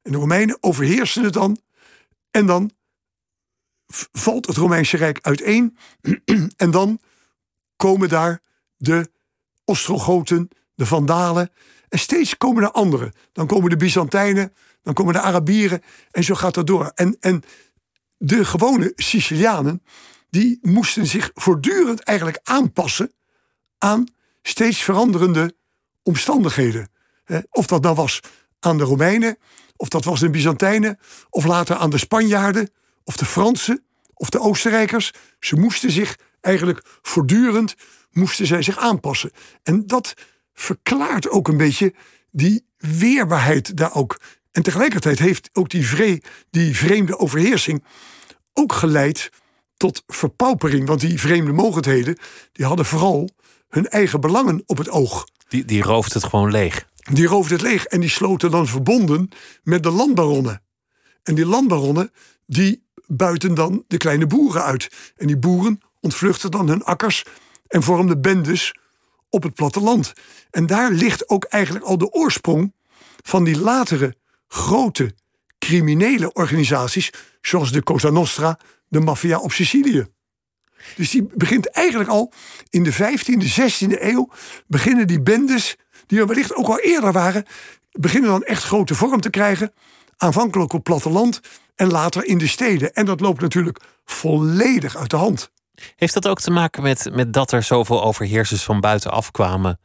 [0.03, 1.61] En de Romeinen overheersen het dan.
[2.31, 2.71] En dan
[4.13, 5.77] valt het Romeinse Rijk uiteen.
[6.57, 7.01] en dan
[7.77, 8.41] komen daar
[8.77, 9.11] de
[9.65, 10.49] Ostrogoten,
[10.81, 11.51] de Vandalen.
[11.89, 13.13] En steeds komen er anderen.
[13.33, 15.83] Dan komen de Byzantijnen, dan komen de Arabieren.
[16.11, 16.93] En zo gaat dat door.
[16.95, 17.43] En, en
[18.17, 19.83] de gewone Sicilianen,
[20.31, 23.13] die moesten zich voortdurend eigenlijk aanpassen
[23.79, 24.07] aan
[24.43, 25.55] steeds veranderende
[26.03, 26.89] omstandigheden.
[27.51, 28.21] Of dat nou was
[28.61, 29.39] aan de Romeinen,
[29.77, 30.99] of dat was de Byzantijnen,
[31.31, 32.71] of later aan de Spanjaarden,
[33.05, 35.13] of de Fransen, of de Oostenrijkers.
[35.41, 37.75] Ze moesten zich eigenlijk voortdurend
[38.11, 39.31] moesten zij zich aanpassen.
[39.63, 40.15] En dat
[40.61, 41.95] verklaart ook een beetje
[42.31, 44.21] die weerbaarheid daar ook.
[44.53, 47.85] En tegelijkertijd heeft ook die, vre die vreemde overheersing
[48.53, 49.31] ook geleid
[49.77, 50.87] tot verpaupering.
[50.87, 52.19] Want die vreemde mogendheden
[52.53, 53.31] die hadden vooral
[53.69, 55.27] hun eigen belangen op het oog.
[55.49, 56.89] Die, die rooft het gewoon leeg.
[57.13, 59.29] Die roofde het leeg en die sloten dan verbonden
[59.63, 60.63] met de landbaronnen.
[61.23, 62.13] En die landbaronnen
[62.47, 64.89] die buiten dan de kleine boeren uit.
[65.17, 67.25] En die boeren ontvluchten dan hun akkers
[67.67, 68.75] en vormden bendes
[69.31, 70.13] op het platteland.
[70.51, 72.73] En daar ligt ook eigenlijk al de oorsprong
[73.23, 74.15] van die latere
[74.49, 75.15] grote
[75.59, 80.07] criminele organisaties, zoals de Cosa Nostra, de maffia op Sicilië.
[80.97, 82.33] Dus die begint eigenlijk al
[82.71, 84.29] in de 15e, 16e eeuw,
[84.67, 87.45] beginnen die bendes die er wellicht ook al eerder waren,
[87.91, 89.73] beginnen dan echt grote vorm te krijgen.
[90.17, 91.41] Aanvankelijk op platteland
[91.75, 92.93] en later in de steden.
[92.93, 95.51] En dat loopt natuurlijk volledig uit de hand.
[95.97, 99.81] Heeft dat ook te maken met, met dat er zoveel overheersers van buitenaf kwamen?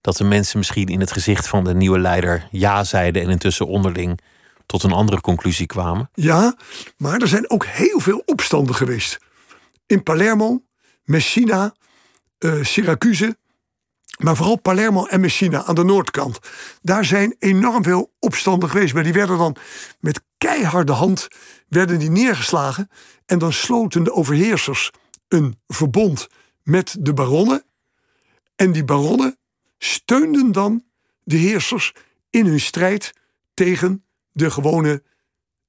[0.00, 3.66] Dat de mensen misschien in het gezicht van de nieuwe leider ja zeiden en intussen
[3.66, 4.20] onderling
[4.66, 6.10] tot een andere conclusie kwamen?
[6.14, 6.56] Ja,
[6.96, 9.18] maar er zijn ook heel veel opstanden geweest.
[9.86, 10.62] In Palermo,
[11.04, 11.74] Messina,
[12.38, 13.36] uh, Syracuse,
[14.16, 16.38] maar vooral Palermo en Messina aan de noordkant.
[16.82, 18.94] Daar zijn enorm veel opstanden geweest.
[18.94, 19.56] Maar die werden dan
[20.00, 21.28] met keiharde hand
[21.68, 22.90] werden die neergeslagen.
[23.26, 24.90] En dan sloten de overheersers
[25.28, 26.28] een verbond
[26.62, 27.64] met de baronnen.
[28.56, 29.38] En die baronnen
[29.78, 30.84] steunden dan
[31.22, 31.92] de heersers
[32.30, 33.12] in hun strijd
[33.54, 35.02] tegen de gewone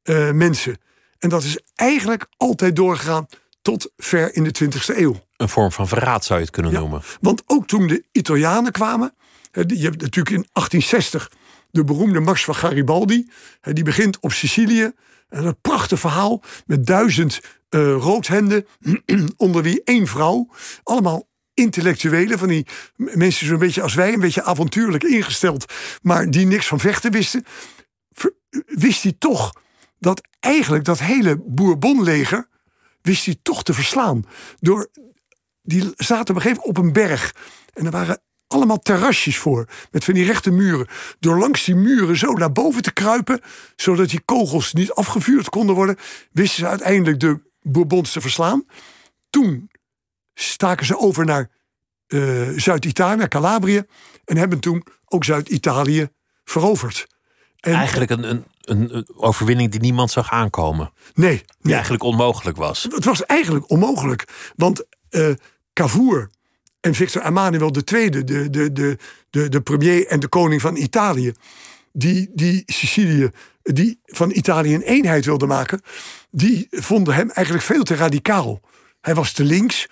[0.03, 0.77] uh, mensen.
[1.19, 3.25] En dat is eigenlijk altijd doorgegaan
[3.61, 5.25] tot ver in de 20e eeuw.
[5.37, 7.01] Een vorm van verraad zou je het kunnen noemen.
[7.21, 9.15] Want ook toen de Italianen kwamen,
[9.51, 11.31] je hebt natuurlijk in 1860
[11.71, 13.29] de beroemde Mars van Garibaldi,
[13.61, 14.91] die begint op Sicilië.
[15.29, 18.67] En een prachtig verhaal met duizend uh, roodhenden,
[19.37, 20.49] onder wie één vrouw.
[20.83, 26.45] Allemaal intellectuelen, van die mensen zo'n beetje als wij, een beetje avontuurlijk ingesteld, maar die
[26.45, 27.45] niks van vechten wisten,
[28.65, 29.53] wist hij toch
[29.99, 32.47] dat eigenlijk dat hele Bourbonleger
[33.01, 34.25] wist hij toch te verslaan.
[34.59, 34.87] Door,
[35.61, 37.35] die zaten op een op een berg.
[37.73, 39.67] En er waren allemaal terrasjes voor.
[39.91, 40.87] Met van die rechte muren.
[41.19, 43.41] Door langs die muren zo naar boven te kruipen.
[43.75, 45.95] Zodat die kogels niet afgevuurd konden worden.
[46.31, 48.65] Wisten ze uiteindelijk de Bourbons te verslaan.
[49.29, 49.71] Toen
[50.33, 51.49] staken ze over naar
[52.07, 53.83] eh, Zuid-Italië, naar Calabrië.
[54.25, 56.09] En hebben toen ook Zuid-Italië
[56.43, 57.07] veroverd.
[57.59, 60.91] En, Eigenlijk een, een, een overwinning die niemand zag aankomen.
[61.13, 61.73] Nee, Die nee.
[61.73, 62.83] eigenlijk onmogelijk was.
[62.83, 64.51] Het was eigenlijk onmogelijk.
[64.55, 65.29] Want eh
[65.73, 66.29] Cavour
[66.79, 68.97] en Victor Emmanuel II, de, de, de,
[69.29, 71.33] de, de premier en de koning van Italië,
[71.91, 73.31] die, die Sicilië,
[73.73, 75.81] die van Italië een eenheid wilde maken,
[76.31, 78.61] die vonden hem eigenlijk veel te radicaal.
[79.01, 79.87] Hij was te links,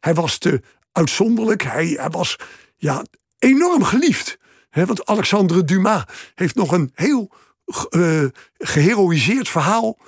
[0.00, 0.62] hij was te
[0.92, 2.36] uitzonderlijk, hij, hij was
[2.76, 3.04] ja,
[3.38, 4.38] enorm geliefd.
[4.70, 7.30] Want Alexandre Dumas heeft nog een heel
[7.90, 8.24] eh
[8.58, 9.98] geheroïseerd verhaal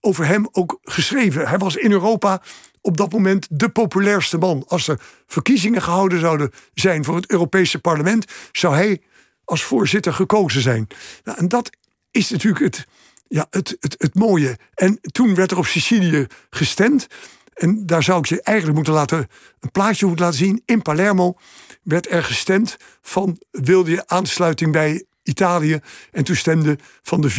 [0.00, 1.48] over hem ook geschreven.
[1.48, 2.42] Hij was in Europa
[2.80, 4.64] op dat moment de populairste man.
[4.66, 9.02] Als er verkiezingen gehouden zouden zijn voor het Europese parlement, zou hij
[9.44, 10.86] als voorzitter gekozen zijn.
[11.24, 11.70] Nou, en dat
[12.10, 12.86] is natuurlijk het,
[13.28, 14.58] ja, het, het, het mooie.
[14.74, 17.06] En toen werd er op Sicilië gestemd.
[17.54, 19.28] En daar zou ik je eigenlijk moeten laten,
[19.60, 20.62] een plaatje moeten laten zien.
[20.64, 21.36] In Palermo
[21.82, 25.80] werd er gestemd van wilde je aansluiting bij Italië.
[26.10, 27.38] En toen stemde van de 472.600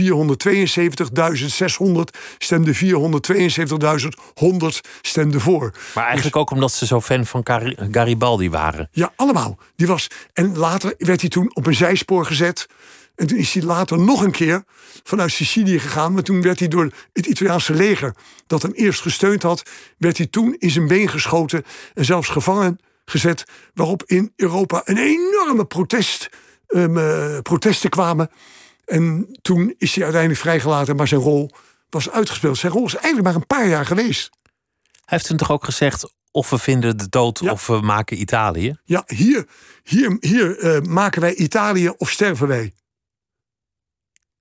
[2.38, 2.80] stemde 472.100
[5.02, 5.74] stemde voor.
[5.96, 8.90] Maar eigenlijk ook omdat ze zo fan van Gari- Garibaldi waren.
[8.92, 9.58] Ja, allemaal.
[9.76, 12.68] Die was, en later werd hij toen op een zijspoor gezet.
[13.22, 14.64] En toen is hij later nog een keer
[15.04, 16.14] vanuit Sicilië gegaan.
[16.14, 18.16] Maar toen werd hij door het Italiaanse leger,
[18.48, 19.64] dat hem eerst gesteund had,
[19.98, 23.44] werd hij toen in zijn been geschoten en zelfs gevangen gezet.
[23.74, 26.30] Waarop in Europa een enorme protest,
[26.68, 28.30] eh, protesten kwamen.
[28.86, 31.52] En toen is hij uiteindelijk vrijgelaten, maar zijn rol
[31.90, 32.58] was uitgespeeld.
[32.58, 34.30] Zijn rol is eigenlijk maar een paar jaar geweest.
[34.82, 37.52] Hij heeft toen toch ook gezegd: of we vinden de dood Ja.
[37.52, 38.76] of we maken Italië.
[38.84, 39.48] Ja, hier,
[39.84, 42.74] hier, hier eh, maken wij Italië of sterven wij.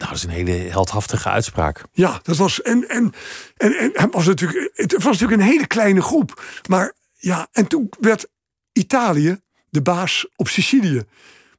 [0.00, 1.82] Nou, dat is een hele heldhaftige uitspraak.
[1.92, 2.62] Ja, dat was.
[2.62, 3.12] En, en,
[3.56, 6.42] en, en was natuurlijk, het was natuurlijk een hele kleine groep.
[6.68, 8.28] Maar ja, en toen werd
[8.72, 11.02] Italië de baas op Sicilië.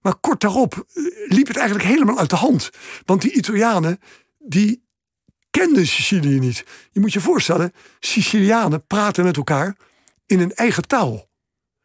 [0.01, 2.69] Maar kort daarop eh, liep het eigenlijk helemaal uit de hand.
[3.06, 3.99] Want die Italianen,
[4.38, 4.84] die
[5.49, 6.65] kenden Sicilië niet.
[6.91, 9.75] Je moet je voorstellen, Sicilianen praten met elkaar
[10.25, 11.30] in een eigen taal.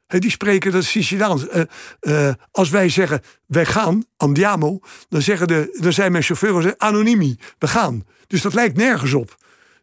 [0.07, 1.49] Die spreken dat Siciliaans.
[1.49, 1.63] Eh,
[2.01, 7.39] eh, als wij zeggen, wij gaan, andiamo, dan, zeggen de, dan zijn mijn chauffeurs anonimi,
[7.59, 8.05] we gaan.
[8.27, 9.37] Dus dat lijkt nergens op.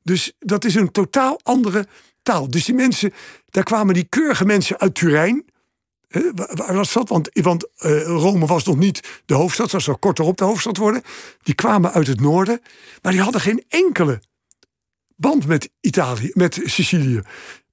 [0.04, 1.88] Dus dat is een totaal andere
[2.22, 2.50] taal.
[2.50, 3.14] Dus die mensen,
[3.50, 5.46] daar kwamen die keurige mensen uit Turijn.
[6.36, 7.10] Waar, was dat?
[7.10, 10.78] Want, want eh, Rome was nog niet de hoofdstad, dat zou kort erop de hoofdstad
[10.78, 11.02] worden.
[11.42, 12.62] Die kwamen uit het noorden,
[13.02, 14.22] maar die hadden geen enkele
[15.16, 17.22] band met Italië, met Sicilië.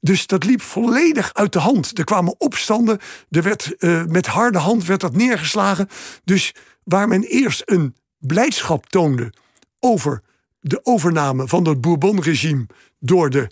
[0.00, 1.98] Dus dat liep volledig uit de hand.
[1.98, 2.98] Er kwamen opstanden,
[3.30, 5.88] er werd, eh, met harde hand werd dat neergeslagen.
[6.24, 9.32] Dus waar men eerst een blijdschap toonde
[9.78, 10.22] over
[10.60, 12.66] de overname van het Bourbon-regime
[12.98, 13.50] door de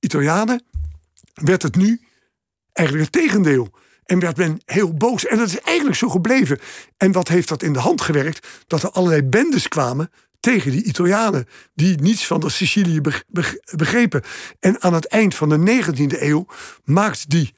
[0.00, 0.62] Italianen,
[1.34, 2.00] werd het nu
[2.72, 3.70] eigenlijk het tegendeel.
[4.04, 5.26] En werd men heel boos.
[5.26, 6.58] En dat is eigenlijk zo gebleven.
[6.96, 8.46] En wat heeft dat in de hand gewerkt?
[8.66, 10.10] Dat er allerlei bendes kwamen
[10.46, 11.46] tegen die Italianen.
[11.74, 14.22] Die niets van de Sicilië beg- beg- begrepen.
[14.60, 16.46] En aan het eind van de 19e eeuw
[16.84, 17.54] maakt die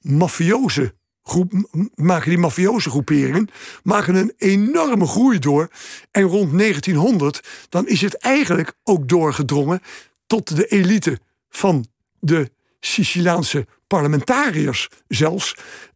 [0.00, 1.52] mafioze groep,
[1.94, 3.48] maken die mafioze groeperingen
[3.82, 5.68] maken een enorme groei door.
[6.10, 9.80] En rond 1900 dan is het eigenlijk ook doorgedrongen
[10.26, 11.86] tot de elite van
[12.20, 15.54] de Siciliaanse parlementariërs zelfs.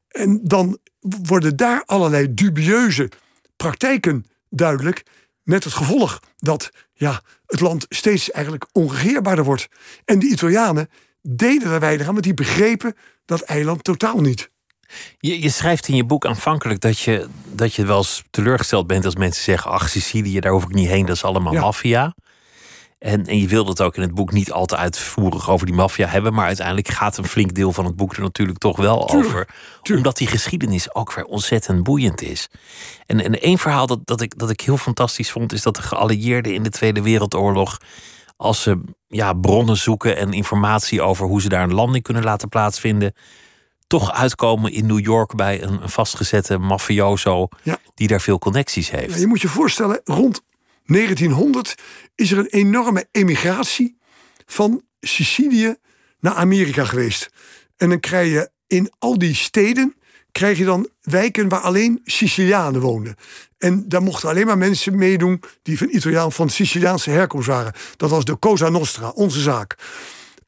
[0.08, 3.08] En dan worden daar allerlei dubieuze
[3.56, 5.02] praktijken duidelijk.
[5.42, 9.68] Met het gevolg dat ja, het land steeds eigenlijk onregeerbaarder wordt.
[10.04, 10.88] En de Italianen
[11.22, 14.50] deden er weinig aan, want die begrepen dat eiland totaal niet.
[15.18, 19.04] Je, je schrijft in je boek aanvankelijk dat je, dat je wel eens teleurgesteld bent
[19.04, 21.60] als mensen zeggen: Ach, Sicilië, daar hoef ik niet heen, dat is allemaal Ja.
[21.60, 22.14] maffia.
[23.00, 25.74] En, en je wilde het ook in het boek niet al te uitvoerig over die
[25.74, 29.06] maffia hebben, maar uiteindelijk gaat een flink deel van het boek er natuurlijk toch wel
[29.06, 29.46] Tuurlijk, over.
[29.82, 30.06] tuurlijk.
[30.06, 32.48] Omdat die geschiedenis ook weer ontzettend boeiend is.
[33.06, 35.82] En, en één verhaal dat, dat, ik, dat ik heel fantastisch vond, is dat de
[35.82, 37.76] geallieerden in de Tweede Wereldoorlog,
[38.36, 42.48] als ze ja, bronnen zoeken en informatie over hoe ze daar een landing kunnen laten
[42.48, 43.14] plaatsvinden,
[43.86, 47.78] toch uitkomen in New York bij een, een vastgezette mafioso Ja.
[47.94, 49.14] die daar veel connecties heeft.
[49.14, 50.40] Ja, je moet je voorstellen, rond
[50.86, 51.74] 1900
[52.14, 53.98] is er een enorme emigratie
[54.46, 55.76] van Sicilië
[56.20, 57.30] naar Amerika geweest.
[57.76, 59.94] En dan krijg je in al die steden
[60.32, 63.14] krijg je dan wijken waar alleen Sicilianen woonden.
[63.58, 67.72] En daar mochten alleen maar mensen meedoen die van Italiaan van Siciliaanse herkomst waren.
[67.96, 69.76] Dat was de Cosa Nostra, onze zaak.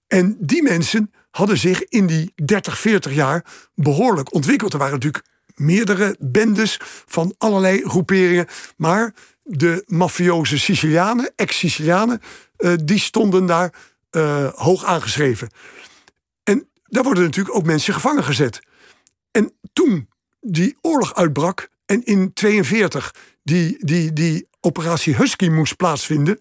[0.06, 4.72] En die mensen hadden zich in die 30, 40 jaar behoorlijk ontwikkeld.
[4.72, 8.46] Er waren natuurlijk meerdere bendes van allerlei groeperingen.
[8.76, 12.20] Maar de mafioze Sicilianen, ex-Sicilianen,
[12.58, 13.74] uh, die stonden daar
[14.10, 15.50] uh, hoog aangeschreven.
[16.42, 18.60] En daar worden natuurlijk ook mensen gevangen gezet.
[19.30, 20.08] En toen
[20.40, 26.40] die oorlog uitbrak en in 42 die, die, die operatie Husky moest plaatsvinden,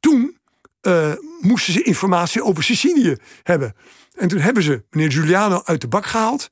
[0.00, 0.38] toen
[0.82, 3.74] uh, moesten ze informatie over Sicilië hebben.
[4.12, 6.48] En toen hebben ze meneer Giuliano uit de bak gehaald.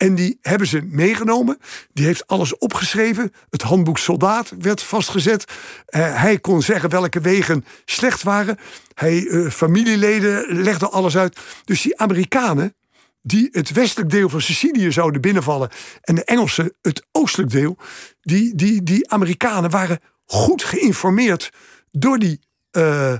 [0.00, 1.58] En die hebben ze meegenomen.
[1.92, 3.32] Die heeft alles opgeschreven.
[3.50, 5.44] Het handboek soldaat werd vastgezet.
[5.44, 8.58] Uh, hij kon zeggen welke wegen slecht waren.
[8.94, 11.40] Hij, uh, familieleden legde alles uit.
[11.64, 12.74] Dus die Amerikanen,
[13.22, 15.70] die het westelijk deel van Sicilië zouden binnenvallen.
[16.00, 17.76] en de Engelsen het oostelijk deel.
[18.20, 21.50] die, die, die Amerikanen waren goed geïnformeerd
[21.90, 22.40] door die
[22.72, 23.14] uh,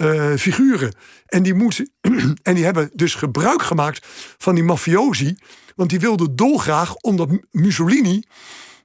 [0.00, 0.94] uh, figuren.
[1.26, 1.90] En die, moeten,
[2.42, 4.06] en die hebben dus gebruik gemaakt
[4.38, 5.36] van die mafiosi.
[5.74, 8.22] Want die wilden dolgraag, omdat Mussolini...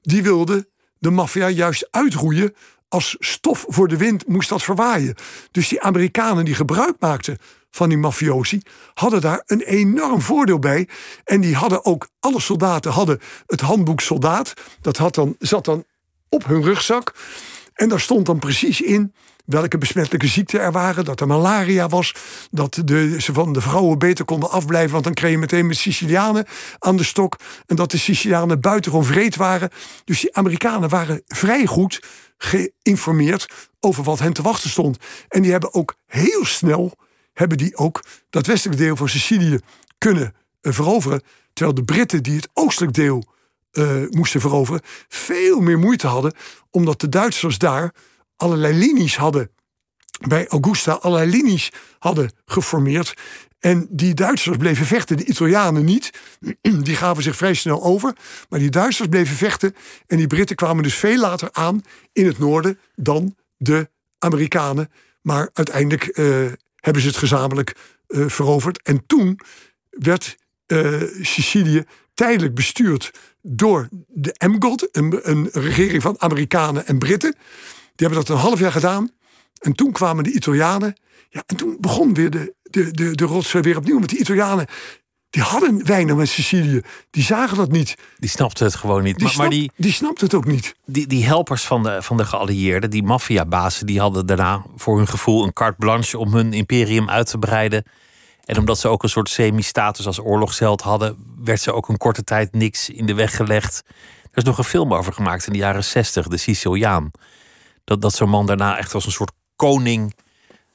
[0.02, 2.54] die wilde de maffia juist uitroeien
[2.88, 5.14] als stof voor de wind moest dat verwaaien.
[5.50, 7.38] Dus die Amerikanen die gebruik maakten
[7.70, 8.62] van die mafiosi
[8.94, 10.88] hadden daar een enorm voordeel bij.
[11.24, 14.54] En die hadden ook, alle soldaten hadden het handboek soldaat.
[14.80, 15.84] Dat had dan, zat dan
[16.28, 17.14] op hun rugzak.
[17.74, 19.14] En daar stond dan precies in
[19.44, 22.14] welke besmettelijke ziekten er waren, dat er malaria was,
[22.50, 25.76] dat de, ze van de vrouwen beter konden afblijven, want dan kreeg je meteen met
[25.76, 26.46] Sicilianen
[26.78, 29.70] aan de stok, en dat de Sicilianen buitengewoon vreed waren.
[30.04, 32.02] Dus die Amerikanen waren vrij goed
[32.38, 33.46] geïnformeerd
[33.80, 34.98] over wat hen te wachten stond.
[35.28, 36.96] En die hebben ook heel snel,
[37.32, 39.58] hebben die ook dat westelijke deel van Sicilië
[39.98, 43.24] kunnen uh, veroveren, terwijl de Britten die het oostelijk deel
[43.72, 46.34] uh, moesten veroveren, veel meer moeite hadden,
[46.70, 47.92] omdat de Duitsers daar
[48.36, 49.50] allerlei linies hadden.
[50.28, 53.14] Bij Augusta allerlei linies hadden geformeerd.
[53.58, 56.10] En die Duitsers bleven vechten, de Italianen niet.
[56.82, 58.16] Die gaven zich vrij snel over.
[58.48, 59.74] Maar die Duitsers bleven vechten.
[60.06, 64.90] En die Britten kwamen dus veel later aan in het noorden dan de Amerikanen.
[65.22, 67.76] Maar uiteindelijk uh, hebben ze het gezamenlijk
[68.08, 68.82] uh, veroverd.
[68.82, 69.40] En toen
[69.90, 73.10] werd uh, Sicilië tijdelijk bestuurd
[73.42, 77.36] door de MGOT, een, een regering van Amerikanen en Britten.
[77.94, 79.10] Die hebben dat een half jaar gedaan.
[79.58, 80.96] En toen kwamen de Italianen.
[81.30, 83.98] Ja, en toen begon weer de, de, de, de rotzooi weer opnieuw.
[83.98, 84.66] Want die Italianen,
[85.30, 86.80] die hadden weinig met Sicilië.
[87.10, 87.94] Die zagen dat niet.
[88.18, 89.14] Die snapten het gewoon niet.
[89.14, 90.74] Die, maar, snap, maar die, die snapten het ook niet.
[90.86, 93.86] Die, die helpers van de, van de geallieerden, die maffiabazen...
[93.86, 96.18] die hadden daarna voor hun gevoel een carte blanche...
[96.18, 97.84] om hun imperium uit te breiden.
[98.44, 101.16] En omdat ze ook een soort semi-status als oorlogsheld hadden...
[101.44, 103.82] werd ze ook een korte tijd niks in de weg gelegd.
[104.22, 107.10] Er is nog een film over gemaakt in de jaren zestig, De Siciliaan
[107.84, 110.14] dat, dat zo'n man daarna echt als een soort koning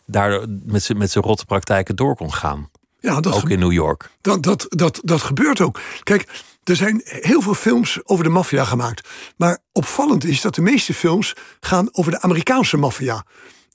[0.06, 2.69] daar met zijn met rotte praktijken door kon gaan.
[3.00, 4.10] Ja, dat ook in New York.
[4.22, 5.80] Dat, dat, dat, dat gebeurt ook.
[6.04, 9.10] Kijk, er zijn heel veel films over de maffia gemaakt.
[9.38, 13.26] Maar opvallend is dat de meeste films gaan over de Amerikaanse maffia.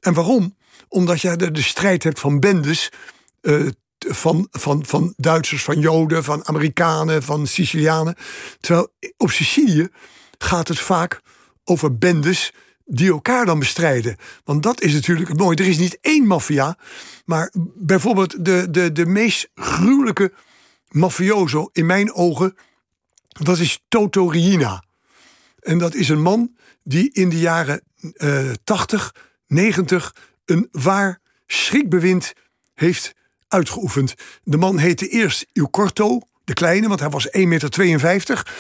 [0.01, 0.57] En waarom?
[0.89, 2.93] Omdat je de, de strijd hebt van bendes.
[3.43, 3.69] Uh,
[3.99, 8.17] van, van, van Duitsers, van Joden, van Amerikanen, van Sicilianen.
[8.61, 9.89] Terwijl op Sicilië
[10.39, 11.21] gaat het vaak
[11.65, 12.53] over bendes
[12.85, 14.17] die elkaar dan bestrijden.
[14.45, 15.57] Want dat is natuurlijk het mooie.
[15.57, 16.79] Er is niet één maffia,
[17.25, 20.33] maar bijvoorbeeld de, de, de meest gruwelijke
[20.89, 22.57] mafioso in mijn ogen,
[23.29, 24.85] dat is Toto Riina.
[25.61, 29.15] En dat is een man die in de jaren uh, 80,
[29.47, 32.33] 90 een waar schrikbewind
[32.75, 33.15] heeft
[33.49, 34.15] uitgeoefend.
[34.43, 38.55] De man heette eerst Il Corto, de kleine, want hij was 1,52 meter.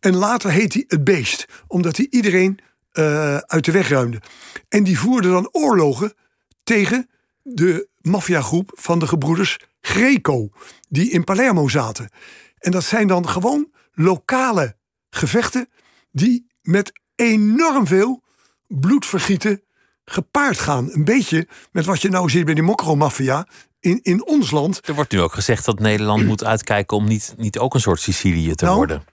[0.00, 2.58] En later heet hij het beest, omdat hij iedereen
[2.98, 4.20] uh, uit de weg ruimde.
[4.68, 6.14] En die voerde dan oorlogen
[6.62, 7.08] tegen
[7.42, 10.48] de maffiagroep van de gebroeders Greco,
[10.88, 12.10] die in Palermo zaten.
[12.58, 14.76] En dat zijn dan gewoon lokale
[15.10, 15.68] gevechten
[16.12, 18.22] die met enorm veel
[18.66, 19.62] bloedvergieten
[20.04, 20.90] gepaard gaan.
[20.92, 23.46] Een beetje met wat je nou ziet bij die mokro-maffia
[23.80, 24.88] in, in ons land.
[24.88, 28.00] Er wordt nu ook gezegd dat Nederland moet uitkijken om niet, niet ook een soort
[28.00, 29.04] Sicilië te nou, worden.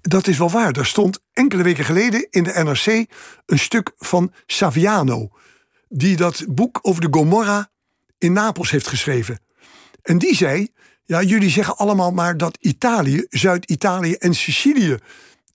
[0.00, 0.72] Dat is wel waar.
[0.72, 3.06] Er stond enkele weken geleden in de NRC
[3.46, 5.30] een stuk van Saviano.
[5.88, 7.70] Die dat boek over de Gomorra
[8.18, 9.40] in Napels heeft geschreven.
[10.02, 10.68] En die zei:
[11.04, 14.96] Ja, jullie zeggen allemaal maar dat Italië, Zuid-Italië en Sicilië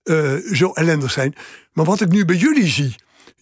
[0.04, 1.36] uh, zo ellendig zijn.
[1.74, 2.96] Maar wat ik nu bij jullie zie.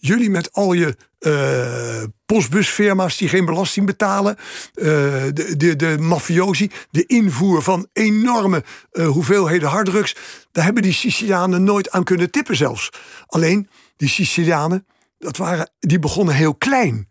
[0.06, 4.36] Jullie met al je uh, postbusfirma's die geen belasting betalen,
[4.74, 4.84] uh,
[5.32, 10.16] de, de, de mafiosi, de invoer van enorme uh, hoeveelheden harddrugs,
[10.52, 12.90] daar hebben die Sicilianen nooit aan kunnen tippen zelfs.
[13.26, 14.86] Alleen die Sicilianen,
[15.18, 17.08] dat waren, die begonnen heel klein.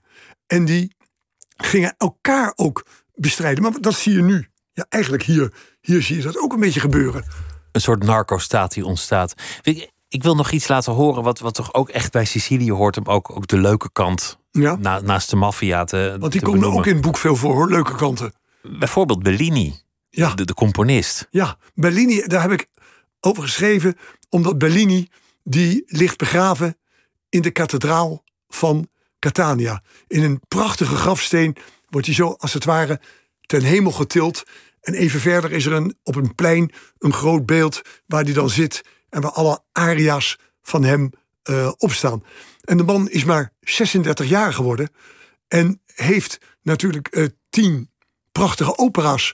[0.48, 0.96] En die
[1.58, 3.64] gingen elkaar ook bestrijden.
[3.64, 4.48] Maar dat zie je nu.
[4.74, 7.26] Ja, eigenlijk hier, hier zie je dat ook een beetje gebeuren.
[7.72, 9.34] Een soort narco-staat die ontstaat.
[10.14, 12.98] Ik wil nog iets laten horen wat, wat toch ook echt bij Sicilië hoort.
[12.98, 14.76] Om ook, ook de leuke kant ja.
[14.76, 17.70] na, naast de maffia te Want die komen ook in het boek veel voor, hoor,
[17.70, 18.34] leuke kanten.
[18.62, 19.76] Bijvoorbeeld Bellini,
[20.10, 20.34] ja.
[20.34, 21.28] de, de componist.
[21.30, 22.68] Ja, Bellini, daar heb ik
[23.20, 23.96] over geschreven.
[24.30, 25.08] Omdat Bellini,
[25.44, 26.78] die ligt begraven
[27.30, 28.88] in de kathedraal van
[29.20, 29.84] Catania.
[30.08, 31.56] In een prachtige grafsteen
[31.90, 33.02] wordt hij zo, als het ware,
[33.42, 34.44] ten hemel getild.
[34.82, 38.50] En even verder is er een, op een plein een groot beeld waar hij dan
[38.50, 38.82] zit
[39.14, 41.10] en waar alle aria's van hem
[41.50, 42.24] uh, opstaan.
[42.62, 44.90] En de man is maar 36 jaar geworden
[45.48, 47.90] en heeft natuurlijk uh, tien
[48.32, 49.34] prachtige opera's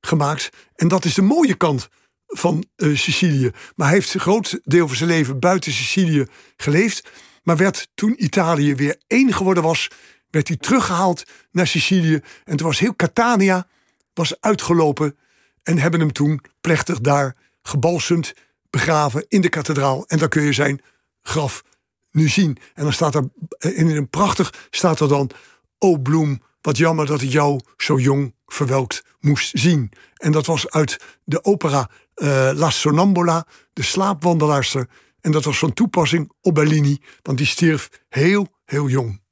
[0.00, 0.50] gemaakt.
[0.74, 1.88] En dat is de mooie kant
[2.26, 3.50] van uh, Sicilië.
[3.74, 7.10] Maar hij heeft een groot deel van zijn leven buiten Sicilië geleefd.
[7.42, 9.88] Maar werd toen Italië weer één geworden was,
[10.30, 12.20] werd hij teruggehaald naar Sicilië.
[12.44, 13.66] En toen was heel Catania
[14.14, 15.16] was uitgelopen
[15.62, 18.32] en hebben hem toen plechtig daar gebalsemd
[18.74, 20.04] begraven in de kathedraal.
[20.06, 20.80] En dan kun je zijn
[21.22, 21.62] graf
[22.10, 22.56] nu zien.
[22.74, 23.24] En dan staat er
[23.58, 25.30] eh, in een prachtig staat er dan:
[25.78, 29.92] O bloem, wat jammer dat ik jou zo jong verwelkt moest zien.
[30.14, 34.88] En dat was uit de opera uh, La Sonambola, de slaapwandelaarster.
[35.20, 39.22] En dat was van toepassing op Bellini, want die stierf heel, heel jong.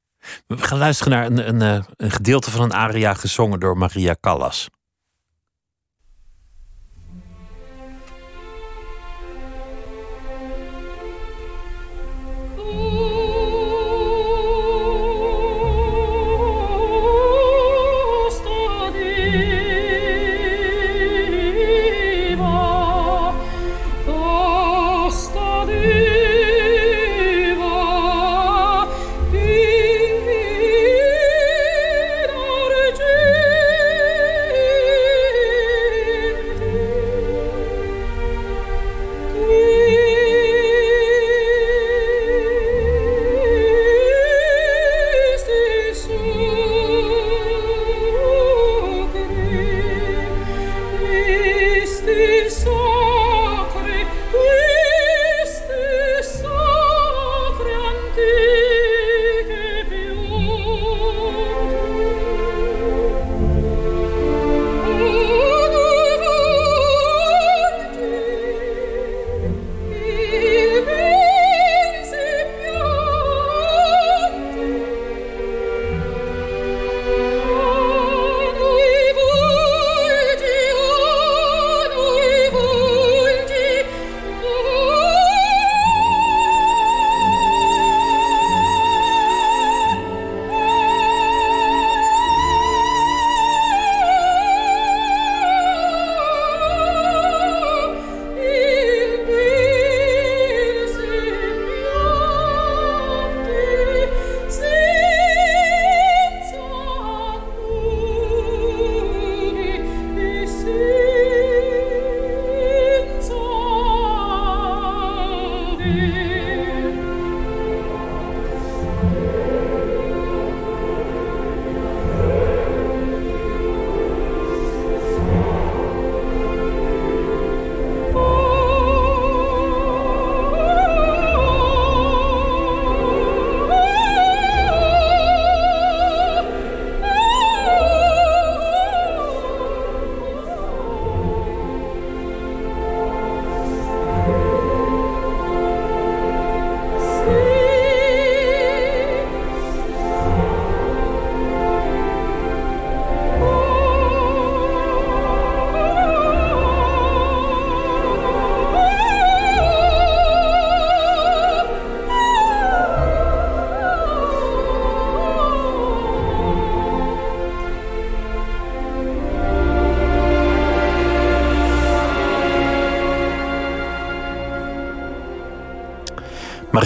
[0.46, 4.16] We gaan luisteren naar een, een, eh, een gedeelte van een aria gezongen door Maria
[4.20, 4.68] Callas.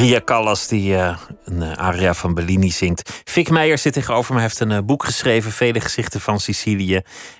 [0.06, 3.22] Maria Callas, die uh, een uh, aria van Bellini zingt.
[3.24, 4.40] Fik Meijer zit tegenover me.
[4.40, 6.94] Heeft een uh, boek geschreven, Vele gezichten van Sicilië.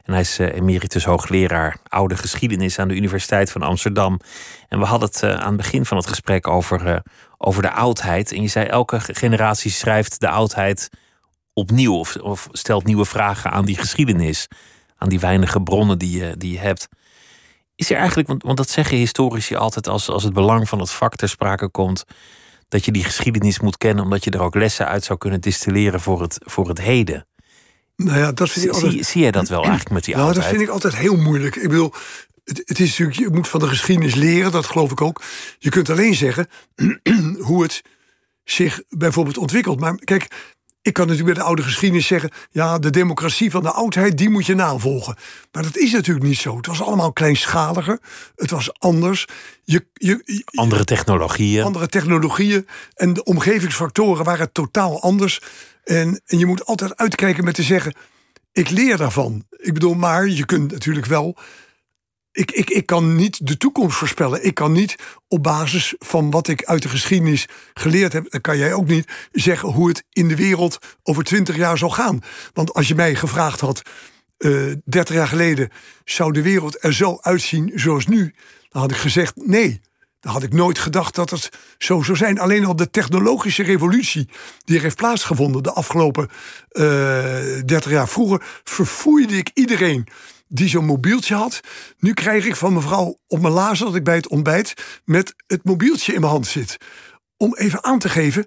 [0.04, 4.20] En hij is emeritus hoogleraar oude geschiedenis aan de Universiteit van Amsterdam.
[4.68, 7.02] En we hadden het aan het begin van het gesprek over,
[7.38, 8.32] over de oudheid.
[8.32, 10.90] En je zei, elke generatie schrijft de oudheid
[11.52, 11.94] opnieuw.
[11.94, 14.48] Of, of stelt nieuwe vragen aan die geschiedenis.
[14.96, 16.88] Aan die weinige bronnen die je, die hebt.
[17.74, 20.90] Is er eigenlijk, want, want dat zeggen historici altijd als, als het belang van het
[20.90, 22.04] vak ter sprake komt,
[22.68, 26.00] dat je die geschiedenis moet kennen, omdat je er ook lessen uit zou kunnen distilleren
[26.00, 27.26] voor het, voor het heden.
[27.96, 28.92] Nou ja, dat vind ik altijd...
[28.92, 30.48] zie, zie jij dat wel eigenlijk met die nou, oudheid?
[30.48, 31.56] dat vind ik altijd heel moeilijk.
[31.56, 31.92] Ik bedoel,
[32.44, 35.22] het, het, is natuurlijk, je moet van de geschiedenis leren, dat geloof ik ook.
[35.58, 36.48] Je kunt alleen zeggen
[37.48, 37.82] hoe het
[38.44, 39.80] zich bijvoorbeeld ontwikkelt.
[39.80, 40.54] Maar kijk,
[40.86, 42.30] ik kan natuurlijk bij de oude geschiedenis zeggen...
[42.50, 45.16] ja, de democratie van de oudheid, die moet je navolgen.
[45.52, 46.56] Maar dat is natuurlijk niet zo.
[46.56, 47.98] Het was allemaal kleinschaliger.
[48.36, 49.26] Het was anders.
[49.64, 51.64] Je, je, andere technologieën.
[51.64, 52.66] Andere technologieën.
[52.94, 55.40] En de omgevingsfactoren waren totaal anders.
[55.84, 57.94] En, en je moet altijd uitkijken met te zeggen...
[58.52, 59.44] ik leer daarvan.
[59.50, 61.36] Ik bedoel, maar je kunt natuurlijk wel
[62.36, 64.44] ik, ik, ik kan niet de toekomst voorspellen.
[64.44, 64.96] Ik kan niet
[65.28, 69.12] op basis van wat ik uit de geschiedenis geleerd heb, dan kan jij ook niet
[69.32, 72.22] zeggen hoe het in de wereld over twintig jaar zal gaan.
[72.52, 73.82] Want als je mij gevraagd had,
[74.38, 75.70] uh, eh, 30 jaar geleden,
[76.04, 78.34] zou de wereld er zo uitzien zoals nu?
[78.68, 79.80] Dan had ik gezegd nee.
[80.20, 82.38] Dan had ik nooit gedacht dat het zo zou zijn.
[82.38, 84.28] Alleen al de technologische revolutie
[84.64, 86.28] die er heeft plaatsgevonden de afgelopen
[86.72, 90.06] uh, eh, 30 jaar vroeger, verfoeide ik iedereen
[90.48, 91.60] die zo'n mobieltje had.
[91.98, 95.64] Nu krijg ik van mevrouw op mijn lazen dat ik bij het ontbijt met het
[95.64, 96.76] mobieltje in mijn hand zit.
[97.36, 98.46] Om even aan te geven.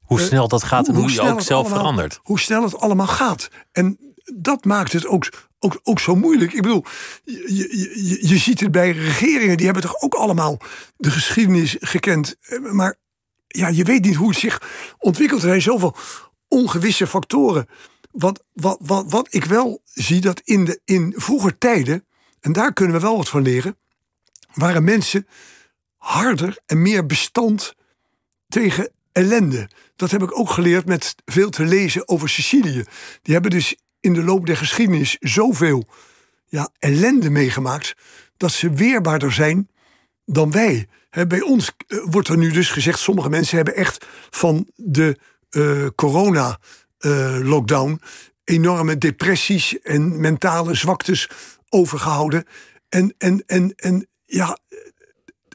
[0.00, 2.20] Hoe eh, snel dat gaat en hoe, je ook zelf verandert.
[2.22, 3.48] Hoe snel het allemaal gaat.
[3.72, 3.98] En
[4.34, 5.28] dat maakt het ook,
[5.58, 6.52] ook, ook zo moeilijk.
[6.52, 6.84] Ik bedoel,
[7.24, 10.58] je, je, je ziet het bij regeringen, die hebben toch ook allemaal
[10.96, 12.36] de geschiedenis gekend.
[12.40, 12.96] Eh, maar
[13.46, 14.62] ja, je weet niet hoe het zich
[14.98, 15.42] ontwikkelt.
[15.42, 15.96] Er zijn zoveel
[16.48, 17.68] ongewisse factoren.
[18.14, 22.06] Wat, wat, wat, wat ik wel zie, dat in, de, in vroeger tijden,
[22.40, 23.76] en daar kunnen we wel wat van leren,
[24.54, 25.26] waren mensen
[25.96, 27.74] harder en meer bestand
[28.48, 29.68] tegen ellende.
[29.96, 32.84] Dat heb ik ook geleerd met veel te lezen over Sicilië.
[33.22, 35.88] Die hebben dus in de loop der geschiedenis zoveel
[36.46, 37.94] ja, ellende meegemaakt
[38.36, 39.68] dat ze weerbaarder zijn
[40.24, 40.86] dan wij.
[41.28, 45.18] bij ons eh, wordt er nu dus gezegd: sommige mensen hebben echt van de
[45.50, 46.58] uh, corona
[47.04, 48.00] uh, lockdown
[48.44, 51.28] enorme depressies en mentale zwaktes
[51.68, 52.44] overgehouden.
[52.88, 54.58] En, en, en, en ja,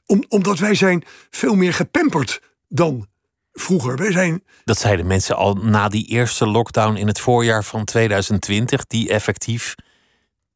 [0.06, 3.08] om, omdat wij zijn veel meer gepamperd dan
[3.54, 3.96] vroeger.
[3.96, 4.44] Wij zijn...
[4.64, 9.76] Dat zeiden mensen al na die eerste lockdown in het voorjaar van 2020, die effectief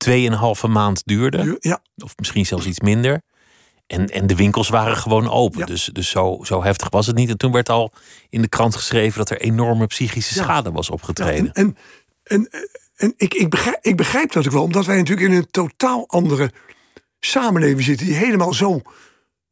[0.10, 1.58] 2,5 maand duurde.
[1.60, 1.80] Ja.
[1.98, 3.22] Of misschien zelfs iets minder.
[3.88, 5.66] En, en de winkels waren gewoon open.
[5.66, 7.30] Dus, dus zo, zo heftig was het niet.
[7.30, 7.94] En toen werd al
[8.30, 11.46] in de krant geschreven dat er enorme psychische schade was opgetreden.
[11.46, 11.78] Ja, en,
[12.24, 15.36] en, en, en, ik, ik, begrijp, ik begrijp dat ook wel, omdat wij natuurlijk in
[15.38, 16.52] een totaal andere
[17.20, 18.82] samenleving zitten, die helemaal zo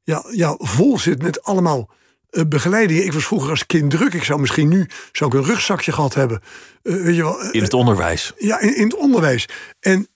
[0.04, 1.90] ja, ja, vol zit met allemaal
[2.32, 3.06] uh, begeleidingen.
[3.06, 4.14] Ik was vroeger als kind druk.
[4.14, 6.42] Ik zou misschien nu zou ik een rugzakje gehad hebben.
[6.84, 8.34] Uh, weet je wel, in het onderwijs.
[8.38, 9.48] Ja, in, in het onderwijs.
[9.80, 10.08] En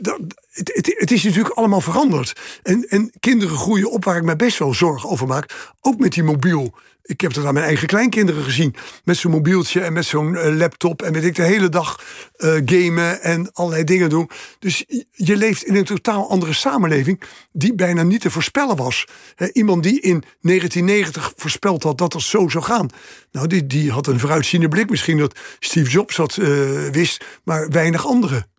[0.00, 0.18] dat,
[0.50, 2.40] het, het, is natuurlijk allemaal veranderd.
[2.62, 5.72] En, en kinderen groeien op waar ik me best wel zorgen over maak.
[5.80, 6.74] Ook met die mobiel.
[7.02, 8.74] Ik heb het aan mijn eigen kleinkinderen gezien.
[9.04, 11.02] Met zo'n mobieltje en met zo'n uh, laptop.
[11.02, 12.04] En weet ik de hele dag
[12.36, 14.30] uh, gamen en allerlei dingen doen.
[14.58, 17.22] Dus je leeft in een totaal andere samenleving.
[17.52, 19.06] Die bijna niet te voorspellen was.
[19.52, 22.88] Iemand die in 1990 voorspeld had dat het zo zou gaan.
[23.32, 24.90] Nou, die, die had een vooruitziende blik.
[24.90, 27.24] Misschien dat Steve Jobs dat uh, wist.
[27.44, 28.51] Maar weinig anderen.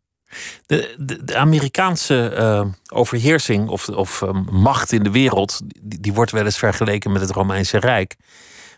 [0.66, 6.32] De, de, Amerikaanse uh, overheersing of, of um, macht in de wereld, die, die, wordt
[6.32, 8.16] wel eens vergeleken met het Romeinse Rijk.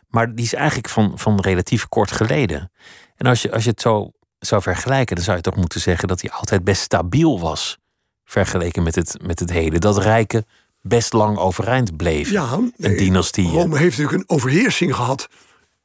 [0.10, 2.72] Maar die is eigenlijk van, van relatief kort geleden.
[3.16, 6.08] En als je, als je het zo zou vergelijken, dan zou je toch moeten zeggen
[6.08, 7.78] dat die altijd best stabiel was.
[8.26, 9.82] Vergeleken met het, met het heden.
[9.82, 10.46] Dat rijken
[10.82, 12.30] best lang overeind bleef.
[12.30, 13.48] Ja, een dynastie.
[13.48, 15.28] Rome heeft natuurlijk een overheersing gehad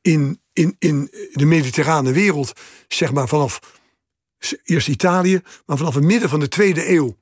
[0.02, 2.52] in, in, in de mediterrane wereld.
[2.88, 3.60] Zeg maar vanaf
[4.64, 7.16] eerst Italië, maar vanaf het midden van de tweede eeuw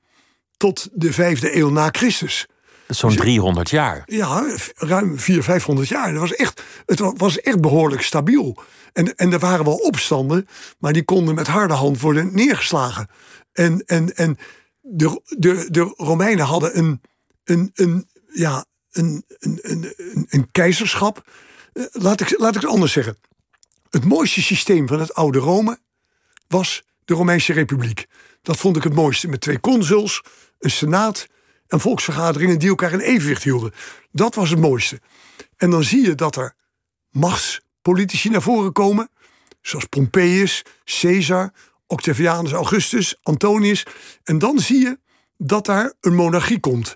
[0.57, 2.47] tot de vijfde eeuw na Christus.
[2.87, 4.03] Zo'n 300 jaar.
[4.05, 6.11] Ja, ruim 400, 500 jaar.
[6.11, 8.57] Dat was echt, het was echt behoorlijk stabiel.
[8.93, 10.47] En, en er waren wel opstanden,
[10.77, 13.09] maar die konden met harde hand worden neergeslagen.
[13.51, 14.37] En, en, en
[14.81, 17.01] de, de, de Romeinen hadden een,
[17.43, 19.93] een, een, ja, een, een, een,
[20.29, 21.29] een keizerschap.
[21.73, 23.17] Eh, laat ik, laat ik het anders zeggen.
[23.89, 25.79] Het mooiste systeem van het oude Rome
[26.47, 28.05] was de Romeinse Republiek.
[28.41, 29.27] Dat vond ik het mooiste.
[29.27, 30.21] Met twee consuls,
[30.59, 31.27] een senaat
[31.67, 33.73] en volksvergaderingen die elkaar in evenwicht hielden.
[34.11, 34.99] Dat was het mooiste.
[35.57, 36.55] En dan zie je dat er
[37.09, 39.09] machtspolitici naar voren komen,
[39.61, 41.53] zoals Pompeius, Caesar,
[41.87, 43.85] Octavianus Augustus, Antonius.
[44.23, 44.99] En dan zie je
[45.37, 46.95] dat daar een monarchie komt.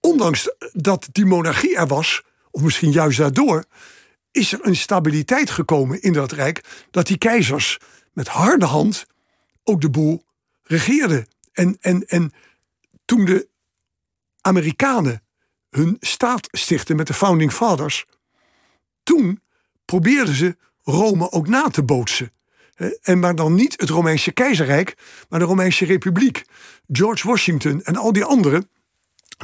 [0.00, 3.64] Ondanks dat die monarchie er was, of misschien juist daardoor,
[4.30, 7.78] is er een stabiliteit gekomen in dat rijk, dat die keizers
[8.18, 9.06] met harde hand
[9.64, 10.24] ook de boel
[10.62, 11.26] regeerden.
[11.52, 12.32] En, en, en
[13.04, 13.48] toen de
[14.40, 15.22] Amerikanen
[15.70, 18.04] hun staat stichten met de Founding Fathers,
[19.02, 19.42] toen
[19.84, 22.32] probeerden ze Rome ook na te bootsen.
[23.02, 24.96] En maar dan niet het Romeinse keizerrijk,
[25.28, 26.42] maar de Romeinse Republiek.
[26.88, 28.70] George Washington en al die anderen,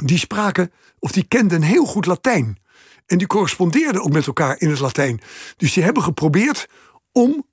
[0.03, 2.57] die spraken of die kenden heel goed Latijn.
[3.05, 5.21] En die correspondeerden ook met elkaar in het Latijn.
[5.57, 6.67] Dus die hebben geprobeerd
[7.11, 7.45] om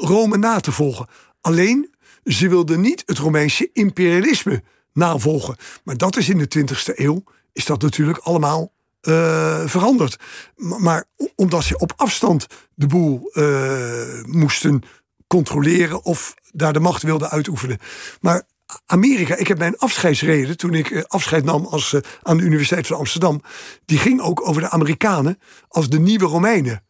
[0.00, 1.06] Rome na te volgen.
[1.40, 5.56] Alleen, ze wilden niet het Romeinse imperialisme navolgen.
[5.84, 8.72] Maar dat is in de 20e eeuw, is dat natuurlijk allemaal
[9.02, 10.16] uh, veranderd.
[10.56, 14.82] Maar omdat ze op afstand de boel uh, moesten
[15.26, 17.78] controleren of daar de macht wilden uitoefenen.
[18.20, 18.42] Maar
[18.86, 22.96] Amerika, ik heb mijn afscheidsreden toen ik eh, afscheid nam als, aan de Universiteit van
[22.96, 23.42] Amsterdam.
[23.84, 25.38] Die ging ook over de Amerikanen
[25.68, 26.82] als de nieuwe Romeinen.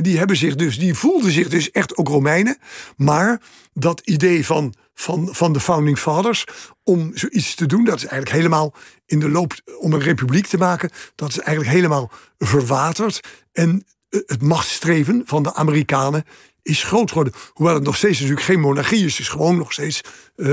[0.00, 2.58] Die, hebben zich dus, die voelden zich dus echt ook Romeinen.
[2.96, 3.40] Maar
[3.72, 6.44] dat idee van, van, van de Founding Fathers
[6.82, 8.74] om zoiets te doen, dat is eigenlijk helemaal
[9.06, 13.20] in de loop om een republiek te maken, dat is eigenlijk helemaal verwaterd.
[13.52, 16.24] En het machtsstreven van de Amerikanen
[16.62, 17.32] is groot geworden.
[17.52, 20.00] Hoewel het nog steeds natuurlijk geen monarchie is, het is gewoon nog steeds
[20.36, 20.46] uh,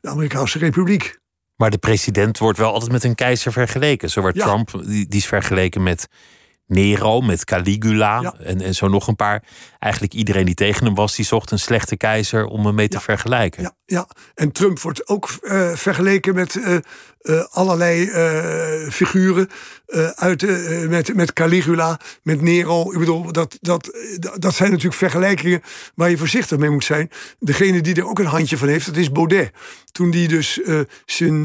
[0.00, 1.18] de Amerikaanse republiek.
[1.56, 4.10] Maar de president wordt wel altijd met een keizer vergeleken.
[4.10, 6.08] Zo wordt Trump, die, die is vergeleken met
[6.70, 9.42] Nero, met Caligula en, en zo nog een paar.
[9.78, 13.00] Eigenlijk iedereen die tegen hem was, die zocht een slechte keizer om hem mee te
[13.00, 13.62] vergelijken.
[13.62, 16.76] Ja, ja, en Trump wordt ook uh, vergeleken met uh,
[17.22, 18.10] uh, allerlei
[18.90, 19.48] figuren.
[20.14, 20.42] uit,
[20.88, 22.92] met, met Caligula, met Nero.
[22.92, 23.90] Ik bedoel, dat, dat,
[24.38, 25.62] dat zijn natuurlijk vergelijkingen
[25.94, 27.10] waar je voorzichtig mee moet zijn.
[27.38, 29.50] Degene die er ook een handje van heeft, dat is Baudet.
[29.92, 30.60] Toen die dus
[31.06, 31.42] zijn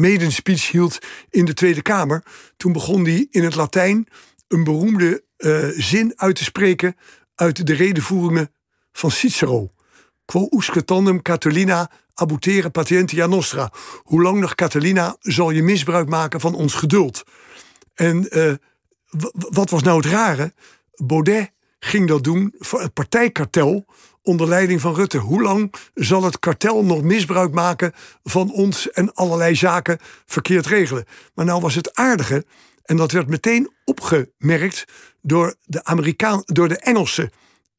[0.00, 0.98] maiden speech hield
[1.30, 2.22] in de Tweede Kamer,
[2.56, 4.08] toen begon hij in het Latijn
[4.48, 5.22] een beroemde
[5.76, 6.96] zin uit te spreken
[7.34, 8.50] uit de redenvoeringen
[8.92, 9.70] van Cicero.
[10.30, 13.70] Quo usque tandem Catilina abutere patientia nostra.
[14.04, 17.24] Hoe lang nog, Catalina, zal je misbruik maken van ons geduld?
[17.94, 18.54] En uh,
[19.32, 20.52] wat was nou het rare?
[20.94, 23.84] Baudet ging dat doen voor het partijkartel
[24.22, 25.18] onder leiding van Rutte.
[25.18, 27.92] Hoe lang zal het kartel nog misbruik maken
[28.24, 31.04] van ons en allerlei zaken verkeerd regelen?
[31.34, 32.44] Maar nou was het aardige,
[32.84, 34.84] en dat werd meteen opgemerkt
[35.22, 37.30] door de, Amerikaan, door de Engelse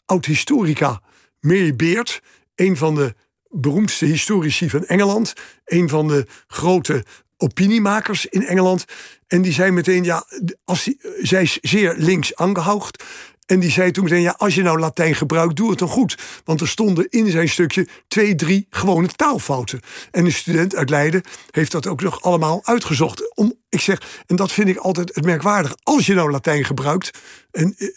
[0.05, 1.01] oud-historica
[1.41, 2.21] Mary Beard,
[2.61, 3.15] een van de
[3.49, 5.33] beroemdste historici van Engeland,
[5.65, 7.05] een van de grote
[7.37, 8.85] opiniemakers in Engeland.
[9.27, 10.25] En die zei meteen, ja,
[10.65, 10.89] als
[11.21, 13.03] zij is zeer links aangehoogd.
[13.45, 16.17] En die zei toen meteen, ja, als je nou Latijn gebruikt, doe het dan goed.
[16.45, 19.79] Want er stonden in zijn stukje twee, drie gewone taalfouten.
[20.11, 23.35] En een student uit Leiden heeft dat ook nog allemaal uitgezocht.
[23.35, 25.75] Om, ik zeg, en dat vind ik altijd het merkwaardig.
[25.83, 27.19] Als je nou Latijn gebruikt,
[27.51, 27.87] en, eh,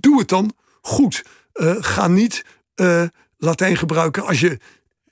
[0.00, 1.24] doe het dan goed.
[1.54, 2.44] Uh, ga niet
[3.44, 4.58] Latijn gebruiken als je,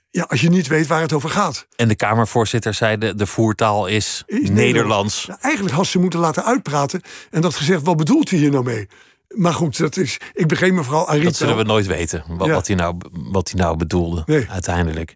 [0.09, 1.67] ja, als je niet weet waar het over gaat.
[1.75, 5.25] En de Kamervoorzitter zei de, de voertaal is, Nederlands.
[5.25, 8.63] Nou, eigenlijk had ze moeten laten uitpraten en dat gezegd, wat bedoelt u hier nou
[8.63, 8.87] mee?
[9.27, 11.25] Maar goed, dat is, ik begreep mevrouw Arita.
[11.25, 14.45] Dat zullen we nooit weten, wat, wat, hij, nou, wat hij nou bedoelde nee.
[14.49, 15.15] uiteindelijk.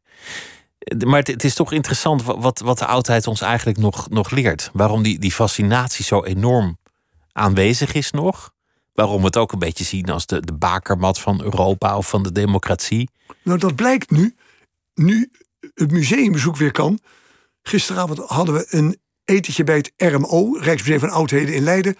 [1.05, 4.69] Maar het, het, is toch interessant wat, wat de oudheid ons eigenlijk nog, nog leert.
[4.73, 6.77] Waarom die, die fascinatie zo enorm
[7.31, 8.53] aanwezig is nog
[8.95, 12.23] waarom we het ook een beetje zien als de, de bakermat van Europa of van
[12.23, 13.09] de democratie.
[13.43, 14.35] Nou, dat blijkt nu.
[14.93, 15.31] Nu
[15.73, 16.99] het museumbezoek weer kan.
[17.61, 21.95] Gisteravond hadden we een etentje bij het RMO, Rijksmuseum van Oudheden in Leiden.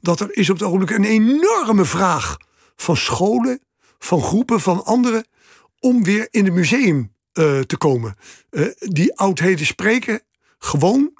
[0.00, 2.36] Dat er is op het ogenblik een enorme vraag
[2.76, 3.60] van scholen,
[3.98, 5.26] van groepen, van anderen.
[5.80, 8.16] om weer in het museum uh, te komen.
[8.50, 10.20] Uh, die oudheden spreken
[10.58, 11.12] gewoon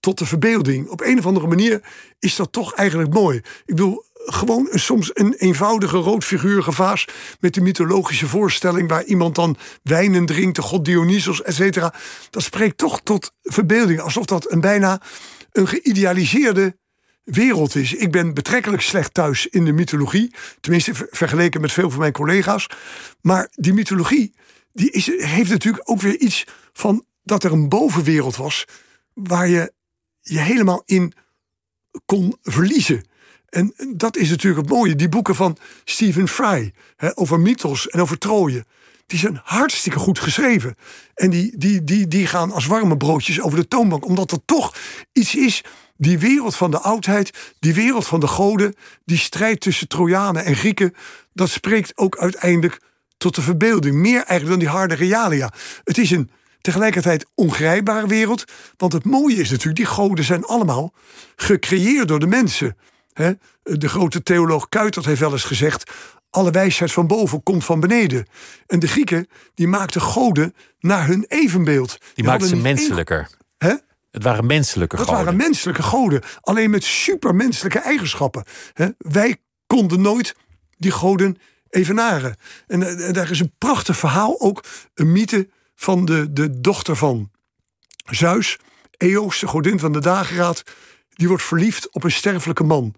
[0.00, 0.88] tot de verbeelding.
[0.88, 1.80] Op een of andere manier
[2.18, 3.36] is dat toch eigenlijk mooi.
[3.36, 7.04] Ik bedoel, gewoon soms een eenvoudige roodfigurige vaas
[7.40, 11.94] met de mythologische voorstelling waar iemand dan wijnen drinkt, de god Dionysos, et cetera.
[12.30, 15.00] Dat spreekt toch tot verbeelding, alsof dat een bijna
[15.52, 16.76] een geïdealiseerde
[17.24, 17.94] wereld is.
[17.94, 22.66] Ik ben betrekkelijk slecht thuis in de mythologie, tenminste vergeleken met veel van mijn collega's.
[23.20, 24.34] Maar die mythologie
[24.72, 28.64] die is, heeft natuurlijk ook weer iets van dat er een bovenwereld was
[29.14, 29.72] waar je
[30.20, 31.12] je helemaal in
[32.06, 33.04] kon verliezen.
[33.48, 34.94] En dat is natuurlijk het mooie.
[34.94, 38.64] Die boeken van Stephen Fry hè, over mythos en over Troje.
[39.06, 40.76] Die zijn hartstikke goed geschreven.
[41.14, 44.06] En die, die, die, die gaan als warme broodjes over de toonbank.
[44.06, 44.74] Omdat er toch
[45.12, 45.64] iets is
[45.96, 48.74] die wereld van de oudheid, die wereld van de goden,
[49.04, 50.94] die strijd tussen Trojanen en Grieken,
[51.32, 52.80] dat spreekt ook uiteindelijk
[53.16, 53.94] tot de verbeelding.
[53.94, 55.52] Meer eigenlijk dan die harde realia.
[55.84, 56.30] Het is een
[56.60, 58.44] tegelijkertijd ongrijpbare wereld.
[58.76, 60.92] Want het mooie is natuurlijk, die goden zijn allemaal
[61.36, 62.76] gecreëerd door de mensen.
[63.18, 63.32] Hè?
[63.62, 65.90] De grote theoloog Kuitert heeft wel eens gezegd:
[66.30, 68.26] alle wijsheid van boven komt van beneden.
[68.66, 71.98] En de Grieken die maakten goden naar hun evenbeeld.
[72.14, 73.30] Die, maakten ze menselijker.
[73.58, 73.74] Hè?
[74.10, 75.24] Het waren menselijke Dat goden.
[75.24, 78.44] waren menselijke goden, alleen met supermenselijke eigenschappen.
[78.72, 78.88] Hè?
[78.98, 80.34] Wij konden nooit
[80.76, 81.38] die goden
[81.70, 82.36] evenaren.
[82.66, 84.64] En, eh, en daar is een prachtig verhaal, ook
[84.94, 87.30] een mythe van de, de dochter van
[88.04, 88.58] Zeus,
[88.96, 90.62] Eos, de godin van de dageraad.
[91.08, 92.94] Die wordt verliefd op een sterfelijke man,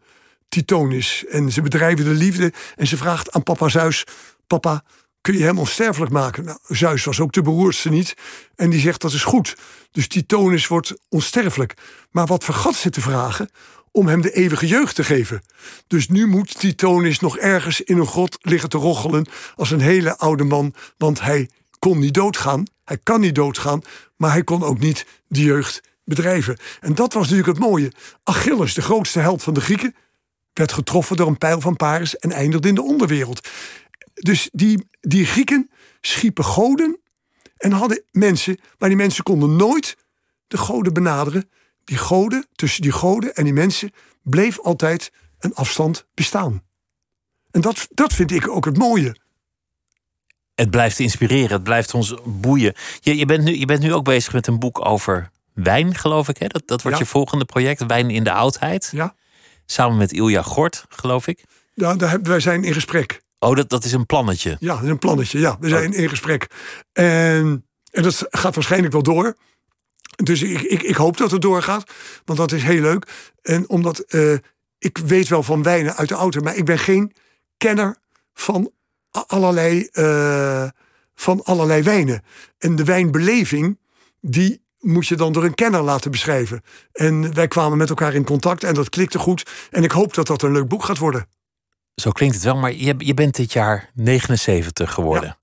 [0.50, 1.24] Titonis.
[1.28, 4.04] En ze bedrijven de liefde en ze vraagt aan papa Zeus:
[4.46, 4.84] Papa,
[5.20, 6.44] kun je hem onsterfelijk maken?
[6.44, 8.14] Nou, Zeus was ook de beroerdste niet.
[8.56, 9.56] En die zegt dat is goed.
[9.90, 11.74] Dus Titonis wordt onsterfelijk.
[12.10, 13.50] Maar wat vergat ze te vragen?
[13.92, 15.42] Om hem de eeuwige jeugd te geven.
[15.86, 19.26] Dus nu moet Titonis nog ergens in een grot liggen te roggelen.
[19.56, 20.74] als een hele oude man.
[20.96, 22.64] Want hij kon niet doodgaan.
[22.84, 23.82] Hij kan niet doodgaan.
[24.16, 26.58] Maar hij kon ook niet de jeugd bedrijven.
[26.80, 27.92] En dat was natuurlijk het mooie.
[28.24, 29.94] Achilles, de grootste held van de Grieken.
[30.52, 32.16] Werd getroffen door een pijl van Paris.
[32.16, 33.48] en eindigde in de onderwereld.
[34.14, 35.70] Dus die, die Grieken
[36.00, 37.00] schiepen goden
[37.56, 39.96] en hadden mensen, maar die mensen konden nooit
[40.46, 41.50] de goden benaderen.
[41.84, 43.90] Die goden, tussen die goden en die mensen,
[44.22, 46.62] bleef altijd een afstand bestaan.
[47.50, 49.16] En dat, dat vind ik ook het mooie.
[50.54, 52.74] Het blijft inspireren, het blijft ons boeien.
[53.00, 56.28] Je, je, bent, nu, je bent nu ook bezig met een boek over wijn, geloof
[56.28, 56.38] ik.
[56.38, 56.46] Hè?
[56.46, 57.04] Dat, dat wordt Ja.
[57.04, 58.88] je volgende project, Wijn in de Oudheid.
[58.92, 59.14] Ja,
[59.70, 61.44] Samen met Ilja Gort, geloof ik.
[61.74, 63.22] ja daar hebben, wij zijn in gesprek.
[63.38, 64.56] Oh, dat, dat is een plannetje.
[64.60, 65.38] Ja, dat is een plannetje.
[65.38, 66.46] Ja, we zijn in gesprek.
[66.92, 69.36] En, en dat gaat waarschijnlijk wel door.
[70.16, 71.90] Dus ik, ik, ik hoop dat het doorgaat.
[72.24, 73.06] Want dat is heel leuk.
[73.42, 74.32] En omdat eh,
[74.78, 77.12] ik weet wel van wijnen uit de auto, maar ik ben geen
[77.56, 77.96] kenner
[78.34, 78.72] van
[79.10, 80.68] allerlei, eh,
[81.14, 82.22] van allerlei wijnen.
[82.58, 83.78] En de wijnbeleving,
[84.20, 86.62] die moet je dan door een kenner laten beschrijven.
[86.92, 89.50] En wij kwamen met elkaar in contact en dat klikte goed.
[89.70, 91.26] En ik hoop dat dat een leuk boek gaat worden.
[91.94, 95.38] Zo klinkt het wel, maar je, je bent dit jaar 79 geworden.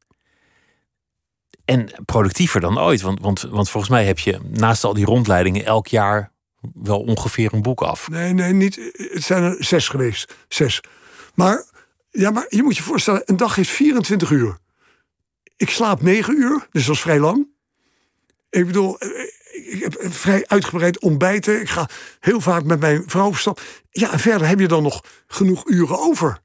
[1.66, 3.02] En productiever dan ooit.
[3.02, 6.32] Want, want, want volgens mij heb je naast al die rondleidingen elk jaar
[6.74, 8.10] wel ongeveer een boek af.
[8.10, 8.92] Nee, nee, niet.
[8.94, 10.36] Het zijn er zes geweest.
[10.48, 10.82] Zes.
[11.34, 11.66] Maar,
[12.10, 14.58] ja, maar je moet je voorstellen, een dag heeft 24 uur.
[15.58, 17.48] Ik slaap 9 uur, dus dat is vrij lang.
[18.50, 19.10] Ik bedoel, eh,
[19.52, 21.62] ik heb vrij uitgebreid ontbijten.
[21.62, 21.90] Ik ga
[22.20, 23.62] heel vaak met mijn vrouw op stap.
[23.90, 26.40] Ja, en verder heb je dan nog genoeg uren over.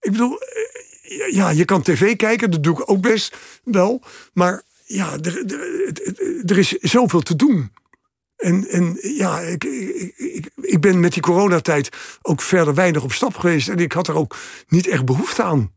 [0.00, 4.02] Ik bedoel, eh, ja, je kan tv kijken, dat doe ik ook best wel.
[4.32, 5.44] Maar ja, er,
[6.46, 7.72] er, is zoveel te doen.
[8.36, 9.64] En, en ja, ik,
[10.16, 11.88] ik, ik ben met die coronatijd
[12.22, 13.68] ook verder weinig op stap geweest.
[13.68, 14.36] En ik had er ook
[14.68, 15.72] niet echt behoefte aan.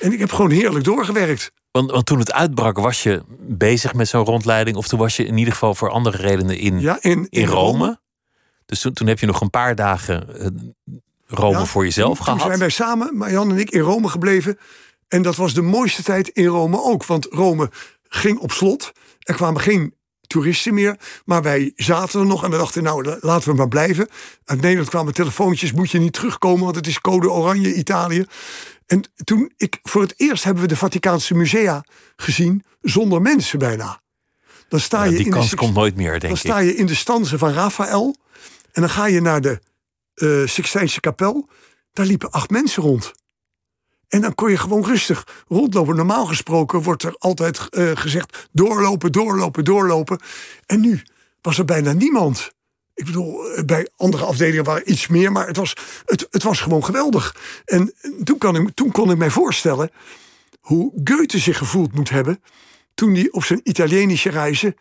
[0.00, 1.52] En ik heb gewoon heerlijk doorgewerkt.
[1.72, 4.76] Want, want toen het uitbrak, was je bezig met zo'n rondleiding?
[4.76, 8.00] Of toen was je in ieder geval voor andere redenen in, Ja, in, in Rome?
[8.66, 10.46] Dus toen, toen heb je nog een paar dagen eh,
[11.26, 12.38] Rome Ja, voor jezelf toen, gehad.
[12.38, 14.58] Toen zijn wij samen, Marjan en ik, in Rome gebleven.
[15.08, 17.06] En dat was de mooiste tijd in Rome ook.
[17.06, 17.70] Want Rome
[18.08, 18.92] ging op slot.
[19.18, 19.94] Er kwamen geen
[20.26, 20.96] toeristen meer.
[21.24, 24.08] Maar wij zaten er nog en we dachten, nou, la- laten we maar blijven.
[24.44, 26.64] Uit Nederland kwamen telefoontjes, moet je niet terugkomen...
[26.64, 28.26] want het is code oranje Italië.
[28.92, 31.84] En toen, ik, voor het eerst hebben we de Vaticaanse musea
[32.16, 32.64] gezien...
[32.80, 34.00] zonder mensen bijna.
[34.68, 36.58] Dan sta Ja, je die in de kans Six- komt nooit meer, dan denk sta
[36.60, 36.66] ik.
[36.66, 38.16] je in de stanzen van Raphaël.
[38.72, 39.60] En dan ga je naar de
[40.14, 41.48] eh Sixtijnse kapel.
[41.92, 43.12] Daar liepen acht mensen rond.
[44.08, 45.96] En dan kon je gewoon rustig rondlopen.
[45.96, 50.20] Normaal gesproken wordt er altijd eh, gezegd: doorlopen, doorlopen, doorlopen.
[50.66, 51.02] En nu
[51.40, 52.50] was er bijna niemand.
[53.02, 55.74] Ik bedoel, eh, bij andere afdelingen waren iets meer, maar het was,
[56.04, 57.36] het, het was gewoon geweldig.
[57.64, 57.94] En
[58.24, 59.90] toen, kan ik, toen kon ik mij voorstellen
[60.60, 62.42] hoe Goethe zich gevoeld moet hebben.
[62.94, 64.74] toen hij op zijn Italienische reizen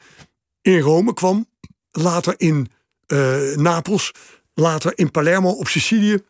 [0.62, 1.48] in Rome kwam,
[1.92, 2.72] later in
[3.08, 4.14] eh, Napels,
[4.54, 6.24] later in Palermo op Sicilië.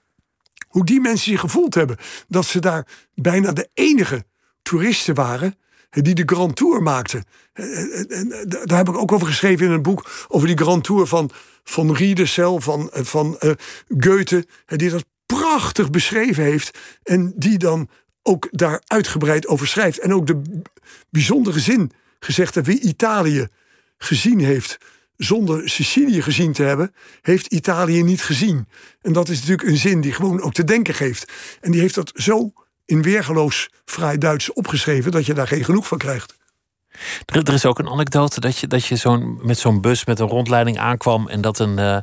[0.67, 1.97] Hoe die mensen zich gevoeld hebben.
[2.27, 4.25] Dat ze daar bijna de enige
[4.61, 7.23] toeristen waren eh, die de Grand Tour maakten.
[7.53, 10.09] Eh, en, Daar heb ik ook over geschreven in een boek.
[10.27, 11.31] Over die Grand Tour van,
[11.63, 13.51] van Riedesel, van, eh, van eh,
[13.97, 14.45] Goethe.
[14.65, 16.77] Die dat prachtig beschreven heeft.
[17.03, 17.89] En die dan
[18.23, 19.99] ook daar uitgebreid over schrijft.
[19.99, 20.61] En ook de
[21.09, 22.67] bijzondere zin gezegd heeft.
[22.67, 23.47] Wie Italië
[23.97, 24.77] gezien heeft
[25.17, 28.67] zonder Sicilië gezien te hebben, heeft Italië niet gezien.
[29.01, 31.31] En dat is natuurlijk een zin die gewoon ook te denken geeft.
[31.59, 32.53] En die heeft dat zo
[32.91, 36.35] in weergeloos fraai Duits opgeschreven dat je daar geen genoeg van krijgt.
[37.25, 40.19] Er, er is ook een anekdote dat je, dat je zo'n, met zo'n bus met
[40.19, 41.97] een rondleiding aankwam en dat een, eh,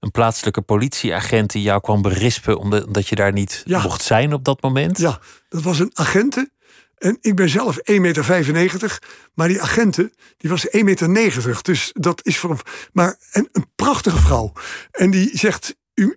[0.00, 3.82] een plaatselijke politieagent die jou kwam berispen omdat, je daar niet Ja.
[3.82, 4.98] mocht zijn op dat moment.
[4.98, 5.18] Ja,
[5.48, 6.50] dat was een agente.
[6.98, 8.98] En ik ben zelf 1,95 meter.
[9.34, 11.58] Maar die agente, die was 1,90 meter.
[11.62, 12.58] Dus dat is voor een...
[12.92, 14.52] Maar een, een prachtige vrouw.
[14.90, 15.74] En die zegt,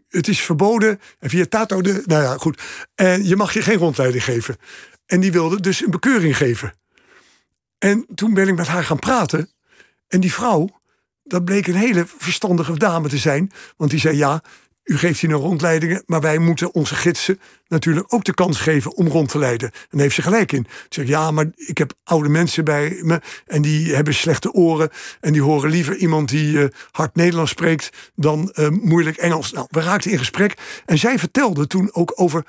[0.08, 1.00] het is verboden.
[1.20, 2.04] En via Tato de...
[2.06, 2.62] Nou ja, goed.
[2.96, 4.58] En je mag je geen rondleiding geven.
[5.06, 6.74] En die wilde dus een bekeuring geven.
[7.78, 9.50] En toen ben ik met haar gaan praten.
[10.08, 10.82] En die vrouw,
[11.24, 13.52] dat bleek een hele verstandige dame te zijn.
[13.78, 14.44] Want die zei, ja,
[14.84, 16.04] u geeft hier een rondleidingen...
[16.06, 19.72] maar wij moeten onze gidsen natuurlijk ook de kans geven om rond te leiden.
[19.90, 20.66] En heeft ze gelijk in.
[20.70, 23.22] Ze zegt, ja, maar ik heb oude mensen bij me...
[23.46, 24.90] en die hebben slechte oren...
[25.20, 28.12] en die horen liever iemand die eh, hard Nederlands spreekt...
[28.16, 29.52] dan eh, moeilijk Engels.
[29.52, 30.82] Nou, we raakten in gesprek.
[30.86, 32.46] En zij vertelde toen ook over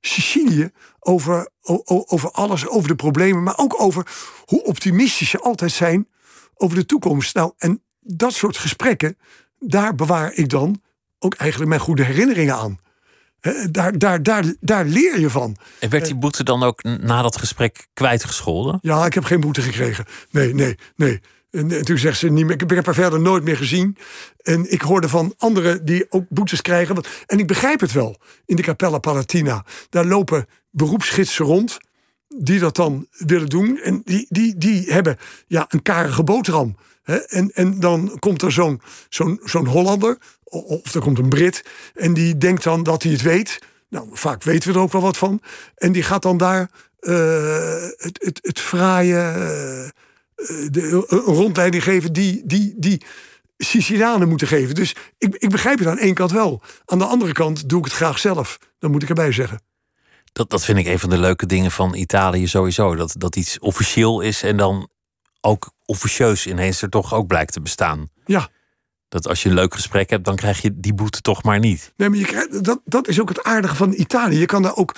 [0.00, 0.70] Sicilië,
[1.00, 1.48] over,
[1.86, 4.06] over alles, over de problemen, maar ook over
[4.44, 6.08] hoe optimistisch ze altijd zijn
[6.54, 7.34] over de toekomst.
[7.34, 9.18] Nou, en dat soort gesprekken,
[9.58, 10.80] daar bewaar ik dan
[11.18, 12.78] ook eigenlijk mijn goede herinneringen aan.
[13.70, 15.56] Daar, daar, daar, daar leer je van.
[15.80, 18.78] En werd die boete dan ook na dat gesprek kwijtgescholden?
[18.82, 20.04] Ja, ik heb geen boete gekregen.
[20.30, 21.20] Nee, nee, nee.
[21.50, 22.62] En, en toen zegt ze niet meer.
[22.62, 23.96] Ik heb haar verder nooit meer gezien.
[24.42, 26.94] En ik hoorde van anderen die ook boetes krijgen.
[26.94, 28.16] Want- En ik begrijp het wel.
[28.46, 29.64] In de Capella Palatina.
[29.90, 31.78] Daar lopen beroepsgidsen rond.
[32.28, 33.78] Die dat dan willen doen.
[33.82, 36.76] En die, die, die hebben ja, een karige boterham.
[37.06, 40.18] En, en dan komt er zo'n zo'n zo'n Hollander.
[40.44, 41.64] Of er komt een Brit.
[41.94, 43.58] En die denkt dan dat hij het weet.
[43.88, 45.40] Nou, vaak weten we er ook wel wat van.
[45.74, 49.90] En die gaat dan daar eh, het, het, het fraaie eh,
[50.70, 53.02] de, rondleiding geven die, die, die
[53.56, 54.74] Sicilianen moeten geven.
[54.74, 56.62] Dus ik, ik begrijp het aan één kant wel.
[56.84, 58.58] Aan de andere kant doe ik het graag zelf.
[58.78, 59.60] Dat moet ik erbij zeggen.
[60.32, 62.94] Dat, dat vind ik een van de leuke dingen van Italië sowieso.
[62.94, 64.88] Dat, dat iets officieel is en dan
[65.46, 68.10] ook officieus ineens er toch ook blijkt te bestaan.
[68.24, 68.48] Ja,
[69.08, 71.92] Dat als je een leuk gesprek hebt, dan krijg je die boete toch maar niet.
[71.96, 74.38] nee, maar je krijgt, dat, dat is ook het aardige van Italië.
[74.38, 74.94] Je kan daar ook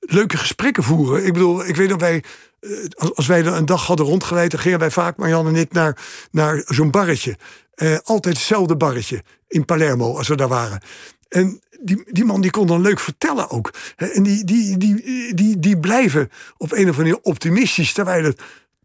[0.00, 1.26] leuke gesprekken voeren.
[1.26, 2.24] Ik bedoel, ik weet dat wij,
[2.60, 2.70] eh,
[3.14, 5.98] als, wij er een dag hadden rondgeleid, dan gingen wij vaak, Marianne en ik, naar,
[6.30, 7.36] naar zo'n barretje.
[7.74, 10.80] Eh, altijd hetzelfde barretje in Palermo, als we daar waren.
[11.28, 13.74] En die, die man die kon dan leuk vertellen ook.
[13.96, 18.42] En die, die, die, die, die blijven op een of andere manier optimistisch, terwijl het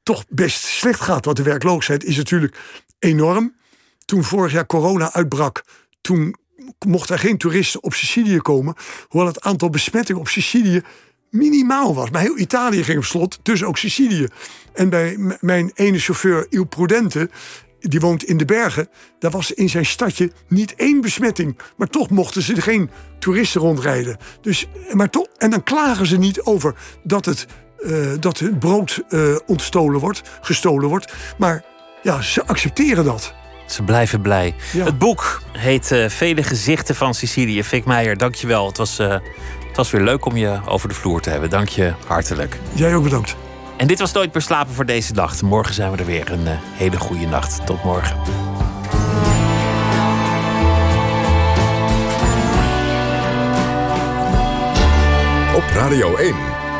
[0.09, 1.25] toch best slecht gaat.
[1.25, 2.57] Want de werkloosheid is natuurlijk
[2.99, 3.55] enorm.
[4.05, 5.63] Toen vorig jaar corona uitbrak,
[6.01, 6.35] toen
[6.87, 8.75] mochten er geen toeristen op Sicilië komen.
[9.07, 10.81] Hoewel het aantal besmettingen op Sicilië
[11.29, 12.09] minimaal was.
[12.09, 14.27] Maar heel Italië ging op slot, dus ook Sicilië.
[14.73, 17.29] En bij mijn ene chauffeur, Il Prudente,
[17.79, 18.87] die woont in de bergen.
[19.19, 21.57] Daar was in zijn stadje niet één besmetting.
[21.77, 22.89] Maar toch mochten ze geen
[23.19, 24.17] toeristen rondrijden.
[24.41, 27.45] Dus, maar toch, en dan klagen ze niet over dat het,
[27.81, 31.13] eh, dat het brood eh, ontstolen wordt, gestolen wordt.
[31.37, 31.63] Maar
[32.01, 33.33] ja, ze accepteren dat.
[33.71, 34.55] Ze blijven blij.
[34.71, 34.85] Ja.
[34.85, 37.63] Het boek heet eh, Vele gezichten van Sicilië.
[37.63, 38.67] Fik Meijer, dank je wel.
[38.67, 39.09] Het was, eh,
[39.67, 41.49] het was weer leuk om je over de vloer te hebben.
[41.49, 42.59] Dank je hartelijk.
[42.73, 43.35] Jij ook bedankt.
[43.77, 45.41] En dit was Nooit meer slapen voor deze nacht.
[45.41, 46.31] Morgen zijn we er weer.
[46.31, 47.65] Een hele goede nacht.
[47.65, 48.17] Tot morgen.
[55.55, 56.48] Op Radio 1.